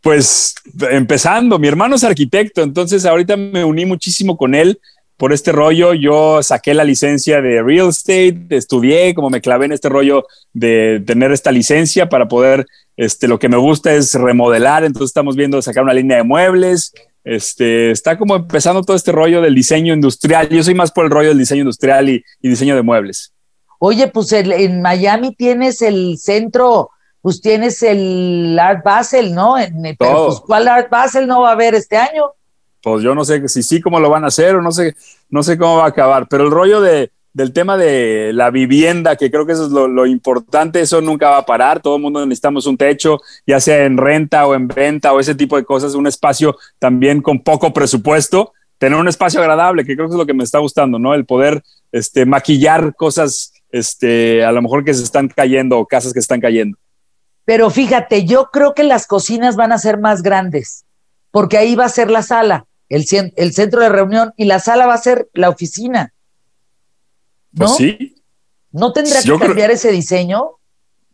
Pues 0.00 0.54
empezando, 0.90 1.58
mi 1.58 1.68
hermano 1.68 1.96
es 1.96 2.04
arquitecto, 2.04 2.62
entonces 2.62 3.06
ahorita 3.06 3.36
me 3.36 3.64
uní 3.64 3.86
muchísimo 3.86 4.36
con 4.36 4.54
él 4.54 4.78
por 5.16 5.32
este 5.32 5.52
rollo. 5.52 5.94
Yo 5.94 6.42
saqué 6.42 6.74
la 6.74 6.84
licencia 6.84 7.40
de 7.40 7.62
real 7.62 7.88
estate, 7.88 8.46
estudié, 8.50 9.14
como 9.14 9.30
me 9.30 9.40
clavé 9.40 9.66
en 9.66 9.72
este 9.72 9.88
rollo 9.88 10.26
de 10.52 11.02
tener 11.06 11.32
esta 11.32 11.52
licencia 11.52 12.08
para 12.08 12.28
poder, 12.28 12.66
este, 12.96 13.28
lo 13.28 13.38
que 13.38 13.48
me 13.48 13.56
gusta 13.56 13.94
es 13.94 14.14
remodelar, 14.14 14.84
entonces 14.84 15.10
estamos 15.10 15.36
viendo 15.36 15.60
sacar 15.62 15.84
una 15.84 15.94
línea 15.94 16.18
de 16.18 16.24
muebles. 16.24 16.92
Este, 17.24 17.90
está 17.90 18.18
como 18.18 18.36
empezando 18.36 18.82
todo 18.82 18.96
este 18.96 19.12
rollo 19.12 19.40
del 19.40 19.54
diseño 19.54 19.94
industrial. 19.94 20.48
Yo 20.50 20.62
soy 20.62 20.74
más 20.74 20.92
por 20.92 21.06
el 21.06 21.10
rollo 21.10 21.30
del 21.30 21.38
diseño 21.38 21.62
industrial 21.62 22.08
y, 22.10 22.24
diseño 22.40 22.76
de 22.76 22.82
muebles. 22.82 23.33
Oye, 23.78 24.08
pues 24.08 24.32
en 24.32 24.82
Miami 24.82 25.34
tienes 25.34 25.82
el 25.82 26.18
centro 26.18 26.90
pues 27.24 27.40
tienes 27.40 27.82
el 27.82 28.58
Art 28.58 28.84
Basel, 28.84 29.34
¿no? 29.34 29.54
pero 29.98 30.26
pues, 30.26 30.40
¿cuál 30.40 30.68
Art 30.68 30.90
Basel 30.90 31.26
no 31.26 31.40
va 31.40 31.48
a 31.48 31.52
haber 31.52 31.74
este 31.74 31.96
año? 31.96 32.24
Pues 32.82 33.02
yo 33.02 33.14
no 33.14 33.24
sé 33.24 33.48
si 33.48 33.62
sí 33.62 33.80
cómo 33.80 33.98
lo 33.98 34.10
van 34.10 34.24
a 34.24 34.26
hacer 34.26 34.56
o 34.56 34.60
no 34.60 34.70
sé, 34.70 34.94
no 35.30 35.42
sé 35.42 35.56
cómo 35.56 35.78
va 35.78 35.86
a 35.86 35.88
acabar, 35.88 36.28
pero 36.28 36.44
el 36.44 36.50
rollo 36.50 36.82
de, 36.82 37.12
del 37.32 37.54
tema 37.54 37.78
de 37.78 38.32
la 38.34 38.50
vivienda, 38.50 39.16
que 39.16 39.30
creo 39.30 39.46
que 39.46 39.52
eso 39.52 39.64
es 39.64 39.70
lo, 39.70 40.04
importante, 40.04 40.82
eso 40.82 41.00
nunca 41.00 41.30
va 41.30 41.38
a 41.38 41.46
parar, 41.46 41.80
todo 41.80 41.96
el 41.96 42.02
mundo 42.02 42.26
necesitamos 42.26 42.66
un 42.66 42.76
techo, 42.76 43.22
ya 43.46 43.58
sea 43.58 43.86
en 43.86 43.96
renta 43.96 44.46
o 44.46 44.54
en 44.54 44.68
venta 44.68 45.14
o 45.14 45.18
ese 45.18 45.34
tipo 45.34 45.56
de 45.56 45.64
cosas, 45.64 45.94
un 45.94 46.06
espacio 46.06 46.58
también 46.78 47.22
con 47.22 47.40
poco 47.40 47.72
presupuesto, 47.72 48.52
tener 48.76 48.98
un 48.98 49.08
espacio 49.08 49.40
agradable, 49.40 49.86
que 49.86 49.96
creo 49.96 50.08
que 50.08 50.12
es 50.12 50.18
lo 50.18 50.26
que 50.26 50.34
me 50.34 50.44
está 50.44 50.58
gustando, 50.58 50.98
¿no? 50.98 51.14
El 51.14 51.24
poder 51.24 51.62
este, 51.90 52.26
maquillar 52.26 52.94
cosas, 52.94 53.54
este, 53.74 54.44
a 54.44 54.52
lo 54.52 54.62
mejor 54.62 54.84
que 54.84 54.94
se 54.94 55.02
están 55.02 55.28
cayendo 55.28 55.78
o 55.78 55.86
casas 55.86 56.12
que 56.12 56.20
están 56.20 56.40
cayendo. 56.40 56.78
Pero 57.44 57.70
fíjate, 57.70 58.24
yo 58.24 58.50
creo 58.52 58.72
que 58.72 58.84
las 58.84 59.06
cocinas 59.06 59.56
van 59.56 59.72
a 59.72 59.78
ser 59.78 59.98
más 59.98 60.22
grandes, 60.22 60.84
porque 61.32 61.58
ahí 61.58 61.74
va 61.74 61.86
a 61.86 61.88
ser 61.88 62.08
la 62.10 62.22
sala, 62.22 62.66
el, 62.88 63.04
el 63.36 63.52
centro 63.52 63.80
de 63.80 63.88
reunión, 63.88 64.32
y 64.36 64.44
la 64.44 64.60
sala 64.60 64.86
va 64.86 64.94
a 64.94 64.98
ser 64.98 65.28
la 65.34 65.48
oficina. 65.48 66.14
Pues 67.54 67.70
¿No? 67.70 67.76
sí. 67.76 68.14
¿No 68.70 68.92
tendrá 68.92 69.22
que 69.22 69.38
cambiar 69.38 69.70
ese 69.70 69.90
diseño? 69.90 70.50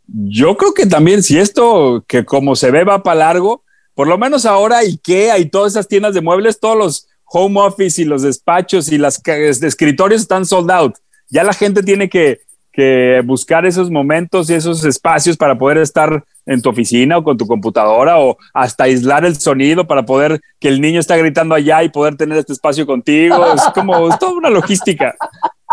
Yo 0.07 0.55
creo 0.55 0.73
que 0.73 0.85
también, 0.85 1.23
si 1.23 1.39
esto 1.39 2.03
que 2.07 2.25
como 2.25 2.55
se 2.55 2.71
ve 2.71 2.83
va 2.83 3.03
para 3.03 3.19
largo, 3.19 3.63
por 3.93 4.07
lo 4.07 4.17
menos 4.17 4.45
ahora 4.45 4.79
IKEA 4.79 5.37
y 5.39 5.49
todas 5.49 5.73
esas 5.73 5.87
tiendas 5.87 6.13
de 6.13 6.21
muebles, 6.21 6.59
todos 6.59 6.77
los 6.77 7.07
home 7.25 7.59
office 7.59 8.01
y 8.01 8.05
los 8.05 8.23
despachos 8.23 8.91
y 8.91 8.97
las 8.97 9.21
escritorios 9.25 10.21
están 10.21 10.45
sold 10.45 10.71
out. 10.71 10.95
Ya 11.29 11.43
la 11.43 11.53
gente 11.53 11.81
tiene 11.81 12.09
que, 12.09 12.41
que 12.71 13.21
buscar 13.25 13.65
esos 13.65 13.91
momentos 13.91 14.49
y 14.49 14.53
esos 14.53 14.85
espacios 14.85 15.37
para 15.37 15.57
poder 15.57 15.77
estar 15.77 16.23
en 16.45 16.61
tu 16.61 16.69
oficina 16.69 17.17
o 17.17 17.23
con 17.23 17.37
tu 17.37 17.45
computadora 17.45 18.19
o 18.19 18.37
hasta 18.53 18.85
aislar 18.85 19.25
el 19.25 19.39
sonido 19.39 19.85
para 19.85 20.05
poder 20.05 20.41
que 20.59 20.67
el 20.67 20.81
niño 20.81 20.99
está 20.99 21.17
gritando 21.17 21.55
allá 21.55 21.83
y 21.83 21.89
poder 21.89 22.15
tener 22.15 22.37
este 22.37 22.53
espacio 22.53 22.85
contigo. 22.85 23.53
Es 23.53 23.63
como 23.73 24.09
es 24.09 24.17
toda 24.19 24.33
una 24.33 24.49
logística. 24.49 25.15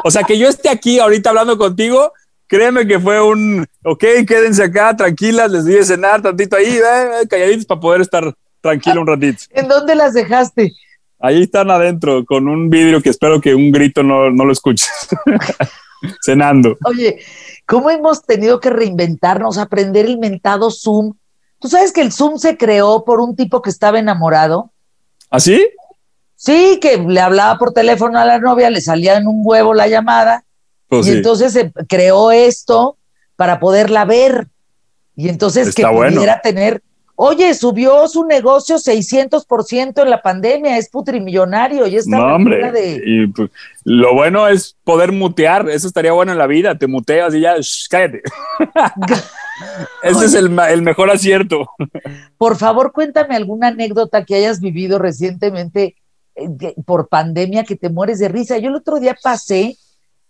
O 0.05 0.11
sea, 0.11 0.23
que 0.23 0.39
yo 0.39 0.49
esté 0.49 0.69
aquí 0.69 0.99
ahorita 0.99 1.31
hablando 1.31 1.57
contigo, 1.57 2.13
créeme 2.47 2.87
que 2.87 2.99
fue 2.99 3.21
un, 3.21 3.67
ok, 3.85 4.05
quédense 4.27 4.63
acá, 4.65 4.97
tranquilas, 4.97 5.51
les 5.51 5.65
di 5.65 5.75
de 5.75 5.85
cenar 5.85 6.23
tantito 6.23 6.57
ahí, 6.57 6.77
eh, 6.77 7.27
calladitos 7.29 7.67
para 7.67 7.81
poder 7.81 8.01
estar 8.01 8.35
tranquilo 8.61 9.01
un 9.01 9.07
ratito. 9.07 9.45
¿En 9.51 9.69
dónde 9.69 9.95
las 9.95 10.15
dejaste? 10.15 10.73
Ahí 11.21 11.43
están 11.43 11.71
adentro, 11.71 12.25
con 12.25 12.47
un 12.47 12.71
vidrio 12.71 13.03
que 13.03 13.11
espero 13.11 13.41
que 13.41 13.55
un 13.55 13.73
grito 13.73 14.05
no, 14.05 14.31
no 14.31 14.45
lo 14.45 14.53
escuches. 14.53 14.89
Cenando. 16.25 16.77
Oye, 16.85 17.21
¿cómo 17.67 17.91
hemos 17.91 18.25
tenido 18.25 18.61
que 18.61 18.71
reinventarnos, 18.71 19.59
aprender 19.59 20.07
el 20.07 20.19
mentado 20.19 20.71
Zoom? 20.71 21.15
¿Tú 21.59 21.69
sabes 21.69 21.93
que 21.93 22.01
el 22.01 22.13
Zoom 22.13 22.39
se 22.39 22.57
creó 22.57 23.05
por 23.05 23.21
un 23.21 23.35
tipo 23.35 23.63
que 23.63 23.71
estaba 23.71 23.99
enamorado? 23.99 24.73
¿Ah, 25.31 25.41
sí? 25.41 25.69
Sí, 26.37 26.79
que 26.81 26.99
le 26.99 27.21
hablaba 27.21 27.59
por 27.59 27.73
teléfono 27.73 28.19
a 28.19 28.25
la 28.25 28.39
novia, 28.39 28.71
le 28.71 28.81
salía 28.81 29.17
en 29.17 29.27
un 29.27 29.41
huevo 29.45 29.75
la 29.75 29.89
llamada, 29.89 30.45
pues 30.87 31.07
y 31.07 31.11
entonces 31.11 31.53
se 31.53 31.73
creó 31.89 32.31
esto 32.31 32.97
para 33.35 33.59
poderla 33.59 34.05
ver. 34.05 34.47
Y 35.17 35.29
entonces 35.29 35.75
que 35.75 35.85
pudiera 35.85 36.41
tener, 36.41 36.81
oye, 37.21 37.53
subió 37.55 38.07
su 38.07 38.25
negocio 38.25 38.77
600% 38.77 40.03
en 40.03 40.11
la 40.11 40.23
pandemia, 40.23 40.79
es 40.79 40.89
putrimillonario 40.89 41.89
y 41.89 41.97
está 41.97 42.17
no, 42.17 42.37
hombre. 42.37 43.01
Y, 43.05 43.27
pues, 43.27 43.51
lo 43.83 44.15
bueno 44.15 44.47
es 44.47 44.77
poder 44.85 45.11
mutear, 45.11 45.69
eso 45.69 45.89
estaría 45.89 46.13
bueno 46.13 46.31
en 46.31 46.39
la 46.39 46.47
vida, 46.47 46.79
te 46.79 46.87
muteas 46.87 47.35
y 47.35 47.41
ya, 47.41 47.57
cállate. 47.91 48.23
Ese 50.05 50.27
es 50.27 50.35
el, 50.35 50.57
el, 50.57 50.83
mejor 50.83 51.11
acierto. 51.11 51.69
Por 52.37 52.57
favor, 52.57 52.93
cuéntame 52.93 53.35
alguna 53.35 53.69
anécdota 53.69 54.25
que 54.25 54.37
hayas 54.37 54.61
vivido 54.61 55.01
recientemente 55.01 55.97
por 56.87 57.09
pandemia 57.09 57.65
que 57.65 57.75
te 57.75 57.89
mueres 57.89 58.21
de 58.21 58.29
risa. 58.29 58.59
Yo 58.59 58.69
el 58.69 58.77
otro 58.77 59.01
día 59.01 59.17
pasé 59.21 59.77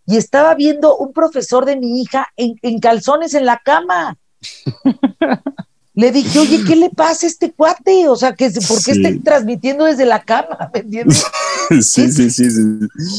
y 0.06 0.16
estaba 0.16 0.54
viendo 0.54 0.96
un 0.96 1.12
profesor 1.12 1.66
de 1.66 1.76
mi 1.76 2.00
hija 2.00 2.28
en, 2.34 2.78
calzones 2.80 3.34
en 3.34 3.44
la 3.44 3.60
cama. 3.62 4.16
Le 5.98 6.12
dije, 6.12 6.38
oye, 6.38 6.62
¿qué 6.64 6.76
le 6.76 6.90
pasa 6.90 7.26
a 7.26 7.28
este 7.28 7.50
cuate? 7.50 8.08
O 8.08 8.14
sea, 8.14 8.32
que 8.32 8.48
¿por 8.68 8.84
qué 8.84 8.92
está 8.92 9.10
transmitiendo 9.24 9.84
desde 9.84 10.06
la 10.06 10.22
cama? 10.22 10.70
¿Me 10.72 10.80
entiendes? 10.80 11.26
Sí, 11.82 12.10
sí, 12.10 12.30
sí, 12.30 12.50
sí. 12.50 12.62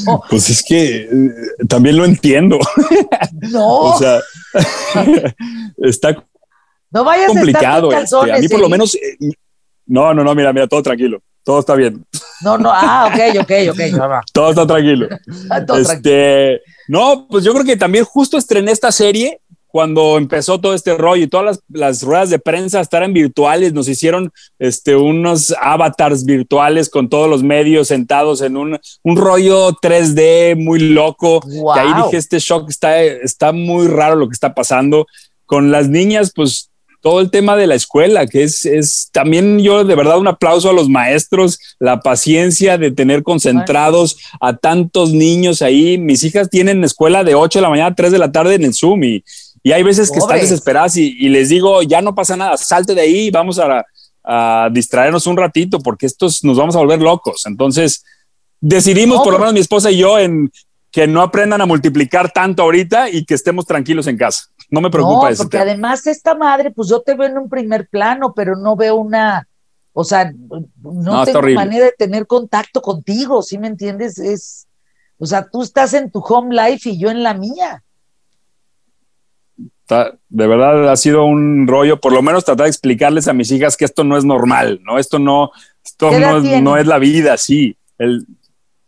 Oh. 0.08 0.24
Pues 0.28 0.50
es 0.50 0.64
que 0.64 1.02
eh, 1.04 1.10
también 1.68 1.98
lo 1.98 2.06
entiendo. 2.06 2.58
No. 3.52 3.82
o 3.82 3.98
sea, 3.98 4.20
está 5.78 6.26
no 6.92 7.04
vayas 7.04 7.28
complicado. 7.28 7.92
A, 7.92 8.02
este, 8.02 8.16
a 8.16 8.38
mí 8.40 8.48
por 8.48 8.60
lo 8.60 8.68
¿eh? 8.68 8.70
menos, 8.70 8.96
eh, 8.96 9.18
no, 9.86 10.14
no, 10.14 10.24
no, 10.24 10.34
mira, 10.34 10.52
mira, 10.54 10.68
todo 10.68 10.82
tranquilo 10.82 11.22
todo 11.44 11.60
está 11.62 11.74
bien. 11.74 12.06
No, 12.42 12.60
no, 12.60 12.70
ah, 12.72 13.12
ok, 13.12 13.40
ok, 13.42 13.52
ok. 13.72 14.24
todo 14.32 14.50
está 14.52 14.68
tranquilo. 14.68 15.08
este, 15.80 16.62
no, 16.88 17.28
pues 17.28 17.44
yo 17.44 17.54
creo 17.54 17.66
que 17.66 17.76
también 17.76 18.06
justo 18.06 18.38
estrené 18.38 18.72
esta 18.72 18.92
serie 18.92 19.42
cuando 19.70 20.18
empezó 20.18 20.60
todo 20.60 20.74
este 20.74 20.98
rollo 20.98 21.24
y 21.24 21.28
todas 21.28 21.46
las, 21.46 21.60
las 21.70 22.02
ruedas 22.02 22.32
de 22.32 22.40
prensa 22.40 22.82
estaban 22.82 23.14
virtuales, 23.14 23.72
nos 23.72 23.88
hicieron 23.88 24.32
este, 24.58 24.96
unos 24.96 25.54
avatars 25.62 26.26
virtuales 26.26 26.90
con 26.90 27.08
todos 27.08 27.30
los 27.30 27.44
medios 27.44 27.88
sentados 27.90 28.42
en 28.42 28.58
un, 28.58 28.80
un 29.04 29.16
rollo 29.16 29.72
3D 29.74 30.56
muy 30.56 30.80
loco. 30.80 31.40
Y 31.48 31.80
ahí 31.80 31.94
dije, 32.04 32.18
este 32.18 32.40
shock 32.40 32.68
está, 32.70 33.00
está 33.00 33.52
muy 33.52 33.88
raro 33.88 34.16
lo 34.16 34.28
que 34.28 34.34
está 34.34 34.56
pasando. 34.56 35.06
Con 35.46 35.72
las 35.72 35.88
niñas, 35.88 36.32
pues 36.36 36.70
todo 37.02 37.22
el 37.22 37.30
tema 37.30 37.56
de 37.56 37.68
la 37.68 37.76
escuela, 37.76 38.28
que 38.28 38.44
es, 38.44 38.66
es 38.66 39.10
también 39.12 39.60
yo 39.60 39.86
de 39.86 39.96
verdad 39.96 40.18
un 40.18 40.28
aplauso 40.28 40.70
a 40.70 40.74
los 40.74 40.90
maestros, 40.90 41.60
la 41.80 42.02
paciencia 42.02 42.78
de 42.78 42.92
tener 42.92 43.24
concentrados 43.24 44.18
a 44.42 44.58
tantos 44.58 45.14
niños 45.14 45.62
ahí. 45.62 45.98
Mis 45.98 46.24
hijas 46.24 46.50
tienen 46.50 46.84
escuela 46.84 47.24
de 47.24 47.36
8 47.36 47.60
de 47.60 47.64
la 47.64 47.70
mañana 47.70 47.90
a 47.90 47.96
3 47.96 48.12
de 48.12 48.20
la 48.20 48.32
tarde 48.32 48.56
en 48.56 48.66
el 48.66 48.74
Zoom 48.74 49.04
y, 49.04 49.24
y 49.64 49.72
hay 49.72 49.84
veces 49.84 50.12
que 50.12 50.20
están 50.20 50.40
desesperadas 50.40 50.98
y, 50.98 51.16
y, 51.20 51.30
les 51.30 51.50
digo, 51.50 51.82
ya 51.84 52.02
no 52.02 52.16
pasa 52.16 52.36
nada, 52.36 52.58
salte 52.58 52.96
de 52.96 53.02
ahí, 53.02 53.32
vamos 53.32 53.60
a, 53.60 53.86
a 54.24 54.70
distraernos 54.72 55.28
un 55.28 55.38
ratito 55.38 55.80
porque 55.80 56.06
estos 56.06 56.44
nos 56.44 56.58
vamos 56.58 56.76
a 56.76 56.80
volver 56.80 57.02
locos. 57.02 57.46
Entonces, 57.46 58.04
decidimos, 58.62 59.22
por 59.24 59.34
lo 59.34 59.40
menos 59.40 59.54
mi 59.54 59.60
esposa 59.60 59.92
y 59.92 59.98
yo, 59.98 60.20
en 60.20 60.52
que 60.92 61.08
no 61.08 61.22
aprendan 61.22 61.62
a 61.62 61.66
multiplicar 61.66 62.32
tanto 62.32 62.64
ahorita 62.64 63.10
y 63.10 63.26
que 63.26 63.36
estemos 63.36 63.66
tranquilos 63.66 64.08
en 64.08 64.18
casa. 64.18 64.46
No 64.70 64.82
me 64.82 64.90
preocupa 64.90 65.30
no, 65.30 65.36
Porque 65.36 65.58
además 65.58 66.06
esta 66.08 66.36
madre, 66.36 66.72
pues 66.72 66.90
yo 66.90 67.02
te 67.02 67.14
veo 67.16 67.28
en 67.28 67.38
un 67.38 67.50
primer 67.50 67.88
plano, 67.88 68.34
pero 68.36 68.56
no 68.56 68.76
veo 68.76 68.96
una, 68.96 69.48
o 69.94 70.04
sea, 70.04 70.32
no, 70.82 71.26
tengo 71.26 71.42
manera 71.42 71.86
de 71.86 71.94
tener 71.98 72.26
contacto 72.26 72.82
contigo, 72.82 73.42
¿sí 73.42 73.58
me 73.58 73.68
entiendes? 73.68 74.18
Es, 74.18 74.68
o 75.18 75.26
sea, 75.26 75.48
tú 75.48 75.62
estás 75.62 75.94
en 75.94 76.12
tu 76.12 76.20
home 76.20 76.56
life 76.56 76.90
y 76.90 77.00
yo 77.00 77.10
en 77.10 77.24
la 77.24 77.34
mía. 77.34 77.84
De 80.30 80.48
verdad 80.48 80.92
ha 80.92 80.96
sido 80.96 81.26
un 81.26 81.68
rollo, 81.68 82.00
por 82.00 82.14
lo 82.14 82.22
menos 82.22 82.46
tratar 82.46 82.66
de 82.66 82.70
explicarles 82.70 83.28
a 83.28 83.34
mis 83.34 83.52
hijas 83.52 83.76
que 83.76 83.86
esto 83.86 84.04
no 84.04 84.18
es 84.18 84.26
normal, 84.26 84.80
¿no? 84.84 85.00
Esto 85.00 85.20
no, 85.20 85.52
esto 85.84 86.12
no 86.12 86.38
es, 86.38 86.62
no 86.62 86.78
es, 86.78 86.88
la 86.88 87.00
vida, 87.00 87.38
sí. 87.38 87.76
El, 87.98 88.26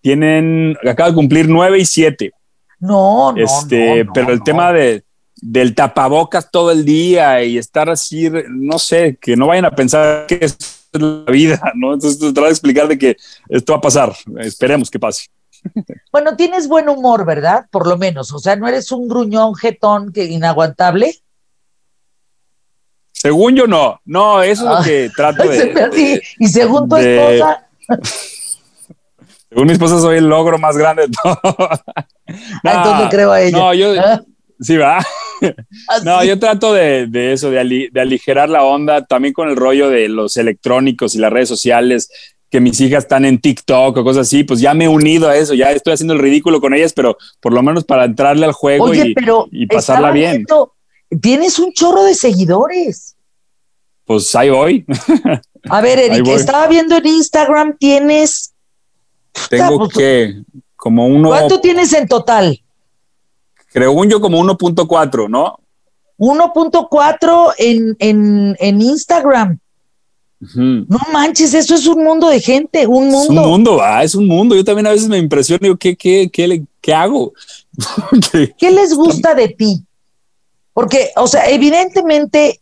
tienen, 0.01 0.77
acaba 0.87 1.09
de 1.09 1.15
cumplir 1.15 1.49
nueve 1.49 1.79
y 1.79 1.85
siete. 1.85 2.31
No, 2.79 3.31
no. 3.31 3.37
Este, 3.37 4.05
pero 4.13 4.31
el 4.31 4.43
tema 4.43 4.71
de, 4.73 5.03
del 5.35 5.73
tapabocas 5.73 6.51
todo 6.51 6.71
el 6.71 6.85
día 6.85 7.43
y 7.43 7.57
estar 7.57 7.89
así, 7.89 8.29
no 8.49 8.77
sé, 8.77 9.17
que 9.19 9.35
no 9.35 9.47
vayan 9.47 9.65
a 9.65 9.71
pensar 9.71 10.27
que 10.27 10.39
es 10.41 10.57
la 10.93 11.31
vida, 11.31 11.59
¿no? 11.75 11.93
Entonces 11.93 12.19
tratar 12.19 12.45
de 12.45 12.49
explicar 12.51 12.87
de 12.87 12.97
que 12.97 13.17
esto 13.49 13.73
va 13.73 13.77
a 13.77 13.81
pasar, 13.81 14.13
esperemos 14.39 14.89
que 14.89 14.99
pase. 14.99 15.27
Bueno, 16.11 16.35
tienes 16.35 16.67
buen 16.67 16.89
humor, 16.89 17.25
¿verdad? 17.25 17.65
Por 17.71 17.87
lo 17.87 17.97
menos, 17.97 18.33
o 18.33 18.39
sea, 18.39 18.55
no 18.55 18.67
eres 18.67 18.91
un 18.91 19.07
gruñón 19.07 19.55
jetón 19.55 20.11
que 20.11 20.25
inaguantable. 20.25 21.15
Según 23.11 23.55
yo 23.55 23.67
no, 23.67 24.01
no, 24.05 24.41
eso 24.41 24.63
es 24.63 24.77
lo 24.77 24.83
que 24.83 25.09
ah. 25.09 25.13
trato 25.15 25.47
de. 25.47 26.21
y 26.39 26.47
según 26.47 26.89
tu 26.89 26.97
esposa. 26.97 27.67
Según 29.51 29.67
mi 29.67 29.73
esposa 29.73 29.99
soy 29.99 30.17
el 30.17 30.29
logro 30.29 30.57
más 30.57 30.77
grande 30.77 31.07
de 31.07 31.09
todo. 31.21 31.37
no, 32.63 32.71
Entonces 32.71 33.07
creo 33.09 33.33
a 33.33 33.41
ella. 33.41 33.57
No, 33.57 33.73
yo, 33.73 33.99
¿Ah? 33.99 34.21
sí, 34.61 34.77
va. 34.77 34.99
¿Ah, 35.89 35.99
no, 36.05 36.23
yo 36.23 36.39
trato 36.39 36.73
de, 36.73 37.07
de 37.07 37.33
eso, 37.33 37.51
de, 37.51 37.91
aligerar 37.99 38.47
la 38.47 38.63
onda, 38.63 39.05
también 39.05 39.33
con 39.33 39.49
el 39.49 39.57
rollo 39.57 39.89
de 39.89 40.07
los 40.07 40.37
electrónicos 40.37 41.15
y 41.15 41.19
las 41.19 41.33
redes 41.33 41.49
sociales, 41.49 42.09
que 42.51 42.59
mis 42.59 42.79
hijas 42.81 43.05
están 43.05 43.25
en 43.25 43.39
TikTok 43.39 43.97
o 43.97 44.03
cosas 44.03 44.27
así, 44.27 44.43
pues 44.43 44.59
ya 44.59 44.73
me 44.73 44.85
he 44.85 44.87
unido 44.87 45.29
a 45.29 45.37
eso, 45.37 45.53
ya 45.53 45.71
estoy 45.71 45.93
haciendo 45.93 46.13
el 46.13 46.19
ridículo 46.19 46.61
con 46.61 46.73
ellas, 46.73 46.93
pero 46.93 47.17
por 47.39 47.53
lo 47.53 47.63
menos 47.63 47.85
para 47.85 48.05
entrarle 48.05 48.45
al 48.45 48.51
juego 48.51 48.93
y, 48.93 49.15
y, 49.51 49.65
pasarla 49.67 50.11
bien. 50.11 50.45
tienes 51.21 51.57
un 51.57 51.71
chorro 51.71 52.03
de 52.03 52.13
seguidores. 52.13 53.15
Pues 54.05 54.35
ahí 54.35 54.49
voy. 54.49 54.85
A 55.69 55.81
ver, 55.81 55.99
Eric, 56.11 56.27
estaba 56.27 56.67
viendo 56.67 56.97
en 56.97 57.07
Instagram, 57.07 57.77
tienes 57.79 58.51
tengo 59.49 59.77
pues, 59.79 59.93
que, 59.93 60.43
como 60.75 61.07
uno. 61.07 61.29
¿Cuánto 61.29 61.61
tienes 61.61 61.93
en 61.93 62.07
total? 62.07 62.61
Creo 63.71 63.93
un 63.93 64.09
yo 64.09 64.19
como 64.19 64.43
1.4, 64.43 65.29
¿no? 65.29 65.59
1.4 66.17 67.53
en, 67.57 67.95
en, 67.99 68.57
en 68.59 68.81
Instagram. 68.81 69.59
No 70.55 70.99
manches, 71.13 71.53
eso 71.53 71.75
es 71.75 71.85
un 71.85 72.03
mundo 72.03 72.27
de 72.27 72.39
gente, 72.39 72.87
un 72.87 73.09
mundo. 73.09 73.21
Es 73.21 73.29
un 73.29 73.49
mundo, 73.51 73.79
ah, 73.81 74.03
es 74.03 74.15
un 74.15 74.27
mundo. 74.27 74.55
Yo 74.55 74.63
también 74.63 74.87
a 74.87 74.91
veces 74.91 75.07
me 75.07 75.19
impresiono, 75.19 75.59
digo, 75.61 75.77
¿qué, 75.77 75.95
qué, 75.95 76.31
qué, 76.33 76.63
¿qué 76.81 76.93
hago? 76.93 77.33
¿Qué 78.57 78.71
les 78.71 78.95
gusta 78.95 79.35
de 79.35 79.49
ti? 79.49 79.83
Porque, 80.73 81.11
o 81.15 81.27
sea, 81.27 81.47
evidentemente, 81.47 82.59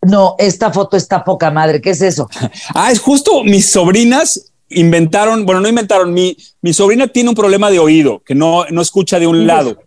no, 0.00 0.34
esta 0.38 0.72
foto 0.72 0.96
está 0.96 1.22
poca 1.22 1.50
madre, 1.50 1.82
¿qué 1.82 1.90
es 1.90 2.00
eso? 2.00 2.26
ah, 2.74 2.90
es 2.90 3.00
justo 3.00 3.44
mis 3.44 3.66
sobrinas 3.66 4.52
inventaron, 4.70 5.44
bueno, 5.44 5.60
no 5.60 5.68
inventaron, 5.68 6.14
mi, 6.14 6.36
mi 6.62 6.72
sobrina 6.72 7.06
tiene 7.06 7.28
un 7.28 7.34
problema 7.34 7.70
de 7.70 7.80
oído, 7.80 8.22
que 8.24 8.34
no, 8.34 8.64
no 8.70 8.80
escucha 8.80 9.18
de 9.18 9.26
un 9.26 9.46
lado. 9.46 9.82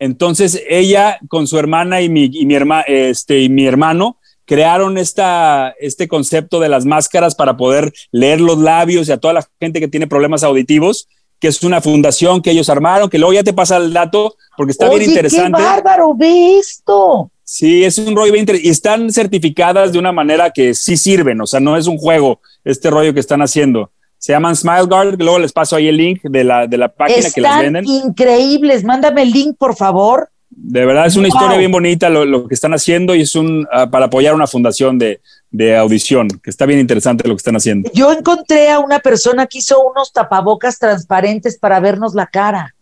Entonces 0.00 0.62
ella 0.68 1.18
con 1.28 1.46
su 1.46 1.58
hermana 1.58 2.00
y 2.00 2.08
mi, 2.08 2.24
y 2.32 2.46
mi, 2.46 2.56
este, 2.86 3.40
y 3.40 3.48
mi 3.48 3.66
hermano 3.66 4.17
crearon 4.48 4.96
esta, 4.96 5.74
este 5.78 6.08
concepto 6.08 6.58
de 6.58 6.70
las 6.70 6.86
máscaras 6.86 7.34
para 7.34 7.58
poder 7.58 7.92
leer 8.10 8.40
los 8.40 8.58
labios 8.58 9.06
y 9.06 9.12
a 9.12 9.18
toda 9.18 9.34
la 9.34 9.46
gente 9.60 9.78
que 9.78 9.88
tiene 9.88 10.06
problemas 10.06 10.42
auditivos, 10.42 11.06
que 11.38 11.48
es 11.48 11.62
una 11.62 11.82
fundación 11.82 12.40
que 12.40 12.50
ellos 12.50 12.70
armaron, 12.70 13.10
que 13.10 13.18
luego 13.18 13.34
ya 13.34 13.44
te 13.44 13.52
pasa 13.52 13.76
el 13.76 13.92
dato 13.92 14.36
porque 14.56 14.72
está 14.72 14.88
bien 14.88 15.02
interesante. 15.02 15.58
¡Qué 15.58 15.64
bárbaro! 15.64 16.14
Ve 16.14 16.58
esto. 16.58 17.30
Sí, 17.44 17.84
es 17.84 17.98
un 17.98 18.16
rollo 18.16 18.32
bien 18.32 18.42
interesante. 18.42 18.68
Y 18.68 18.70
están 18.70 19.12
certificadas 19.12 19.92
de 19.92 19.98
una 19.98 20.12
manera 20.12 20.50
que 20.50 20.72
sí 20.72 20.96
sirven, 20.96 21.42
o 21.42 21.46
sea, 21.46 21.60
no 21.60 21.76
es 21.76 21.86
un 21.86 21.98
juego 21.98 22.40
este 22.64 22.88
rollo 22.88 23.12
que 23.12 23.20
están 23.20 23.42
haciendo. 23.42 23.90
Se 24.16 24.32
llaman 24.32 24.56
Smile 24.56 24.86
Guard, 24.86 25.20
luego 25.20 25.38
les 25.38 25.52
paso 25.52 25.76
ahí 25.76 25.88
el 25.88 25.98
link 25.98 26.22
de 26.22 26.42
la, 26.42 26.66
de 26.66 26.78
la 26.78 26.88
página 26.88 27.30
que 27.30 27.40
las 27.42 27.60
venden. 27.60 27.84
Increíbles, 27.86 28.82
mándame 28.82 29.22
el 29.22 29.30
link, 29.30 29.56
por 29.58 29.76
favor. 29.76 30.30
De 30.60 30.84
verdad 30.84 31.06
es 31.06 31.16
una 31.16 31.28
historia 31.28 31.56
bien 31.56 31.70
bonita 31.70 32.10
lo, 32.10 32.48
que 32.48 32.54
están 32.54 32.74
haciendo 32.74 33.14
y 33.14 33.22
es 33.22 33.36
un 33.36 33.66
ah, 33.72 33.88
para 33.90 34.06
apoyar 34.06 34.34
una 34.34 34.48
fundación 34.48 34.98
de, 34.98 35.20
de, 35.50 35.76
audición, 35.76 36.28
que 36.42 36.50
está 36.50 36.66
bien 36.66 36.80
interesante 36.80 37.26
lo 37.28 37.34
que 37.34 37.38
están 37.38 37.56
haciendo. 37.56 37.90
Yo 37.94 38.12
encontré 38.12 38.70
a 38.70 38.80
una 38.80 38.98
persona 38.98 39.46
que 39.46 39.58
hizo 39.58 39.80
unos 39.80 40.12
tapabocas 40.12 40.78
transparentes 40.78 41.58
para 41.58 41.78
vernos 41.78 42.14
la 42.14 42.26
cara. 42.26 42.74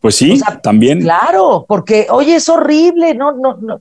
Pues 0.00 0.14
sí, 0.14 0.38
también. 0.62 1.00
Claro, 1.00 1.64
porque 1.66 2.06
oye, 2.10 2.36
es 2.36 2.48
horrible, 2.48 3.14
no, 3.14 3.32
no, 3.32 3.56
no. 3.56 3.80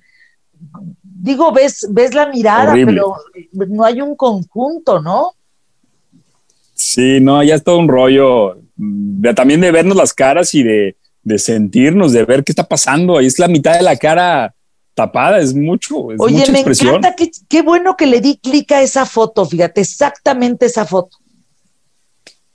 Digo, 1.04 1.52
ves, 1.52 1.88
ves 1.92 2.14
la 2.14 2.28
mirada, 2.30 2.74
pero 2.74 3.16
no 3.52 3.84
hay 3.84 4.02
un 4.02 4.16
conjunto, 4.16 5.02
¿no? 5.02 5.34
Sí, 6.74 7.20
no, 7.20 7.44
ya 7.44 7.56
es 7.56 7.64
todo 7.64 7.78
un 7.80 7.90
rollo 7.90 8.58
de, 8.76 9.34
también 9.34 9.62
de 9.62 9.72
vernos 9.72 9.98
las 9.98 10.14
caras 10.14 10.54
y 10.54 10.64
de, 10.64 10.96
sentirnos, 11.38 12.14
de 12.14 12.26
ver 12.26 12.44
qué 12.44 12.52
está 12.52 12.64
pasando. 12.64 13.18
Ahí 13.18 13.26
es 13.26 13.40
la 13.40 13.48
mitad 13.48 13.74
de 13.76 13.84
la 13.84 13.96
cara 13.96 14.54
tapada, 14.94 15.40
es 15.40 15.54
mucho. 15.54 16.12
Es 16.12 16.20
Oye, 16.20 16.50
me 16.52 16.62
encanta, 16.62 17.16
qué, 17.16 17.30
qué 17.48 17.62
bueno 17.62 17.96
que 17.98 18.06
le 18.06 18.22
di 18.22 18.38
clic 18.38 18.72
a 18.72 18.82
esa 18.82 19.06
foto, 19.06 19.46
fíjate, 19.46 19.82
exactamente 19.82 20.66
esa 20.66 20.86
foto. 20.86 21.18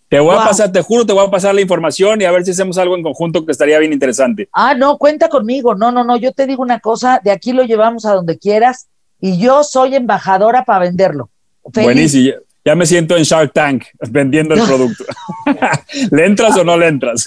Te 0.09 0.19
voy 0.19 0.35
a 0.35 0.39
pasar, 0.39 0.73
te 0.73 0.83
juro, 0.83 1.07
te 1.07 1.13
voy 1.13 1.25
a 1.25 1.31
pasar 1.31 1.55
la 1.55 1.61
información 1.61 2.21
y 2.21 2.25
a 2.25 2.33
ver 2.33 2.45
si 2.45 2.51
hacemos 2.51 2.77
algo 2.79 2.97
en 2.97 3.03
conjunto 3.05 3.47
que 3.47 3.53
estaría 3.53 3.79
bien 3.79 3.93
interesante. 3.93 4.49
Ah, 4.53 4.75
no, 4.75 4.99
cuenta 4.99 5.29
conmigo. 5.29 5.77
No, 5.77 5.93
no, 5.93 6.03
no, 6.03 6.17
yo 6.17 6.33
te 6.33 6.49
digo 6.49 6.63
una 6.65 6.81
cosa, 6.81 7.21
de 7.23 7.31
aquí 7.31 7.53
lo 7.53 7.63
llevamos 7.63 8.05
a 8.07 8.15
donde 8.15 8.37
quieras 8.37 8.89
y 9.21 9.39
yo 9.39 9.63
soy 9.63 9.95
embajadora 9.95 10.65
para 10.65 10.81
venderlo. 10.81 11.31
Buenísimo. 11.63 12.35
Ya 12.65 12.75
me 12.75 12.85
siento 12.85 13.17
en 13.17 13.23
Shark 13.23 13.53
Tank 13.55 13.85
vendiendo 14.11 14.55
el 14.55 14.63
producto. 14.63 15.05
¿Le 16.11 16.27
entras 16.27 16.57
o 16.59 16.65
no 16.65 16.77
le 16.77 16.89
entras? 16.89 17.27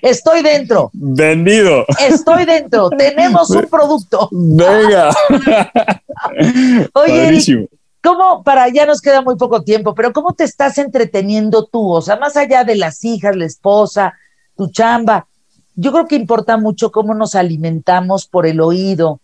Estoy 0.00 0.42
dentro. 0.42 0.90
Vendido. 0.92 1.84
Estoy 2.00 2.44
dentro. 2.44 2.90
Tenemos 2.90 3.50
un 3.50 3.66
producto. 3.66 4.28
Venga. 4.32 5.14
Oye, 6.94 7.68
¿cómo, 8.02 8.42
para, 8.42 8.68
ya 8.68 8.84
nos 8.84 9.00
queda 9.00 9.22
muy 9.22 9.36
poco 9.36 9.62
tiempo, 9.62 9.94
pero 9.94 10.12
cómo 10.12 10.34
te 10.34 10.42
estás 10.44 10.76
entreteniendo 10.78 11.66
tú? 11.66 11.92
O 11.92 12.02
sea, 12.02 12.16
más 12.16 12.36
allá 12.36 12.64
de 12.64 12.74
las 12.74 13.04
hijas, 13.04 13.36
la 13.36 13.44
esposa, 13.44 14.14
tu 14.56 14.70
chamba, 14.72 15.28
yo 15.76 15.92
creo 15.92 16.08
que 16.08 16.16
importa 16.16 16.56
mucho 16.56 16.90
cómo 16.90 17.14
nos 17.14 17.36
alimentamos 17.36 18.26
por 18.26 18.46
el 18.46 18.60
oído, 18.60 19.20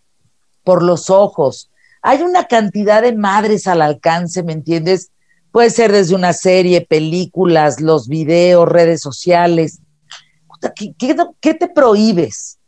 por 0.63 0.85
los 0.85 1.11
ojos 1.11 1.71
hay 2.03 2.23
una 2.23 2.45
cantidad 2.45 3.03
de 3.03 3.15
madres 3.15 3.67
al 3.67 3.83
alcance, 3.83 4.43
¿me 4.43 4.53
entiendes? 4.53 5.11
Puede 5.51 5.71
ser 5.71 5.93
desde 5.93 6.15
una 6.15 6.33
serie, 6.33 6.83
películas, 6.83 7.81
los 7.81 8.09
videos, 8.09 8.69
redes 8.69 9.01
sociales. 9.01 9.81
¿Qué, 11.41 11.55
te 11.55 11.69
prohíbes? 11.69 12.59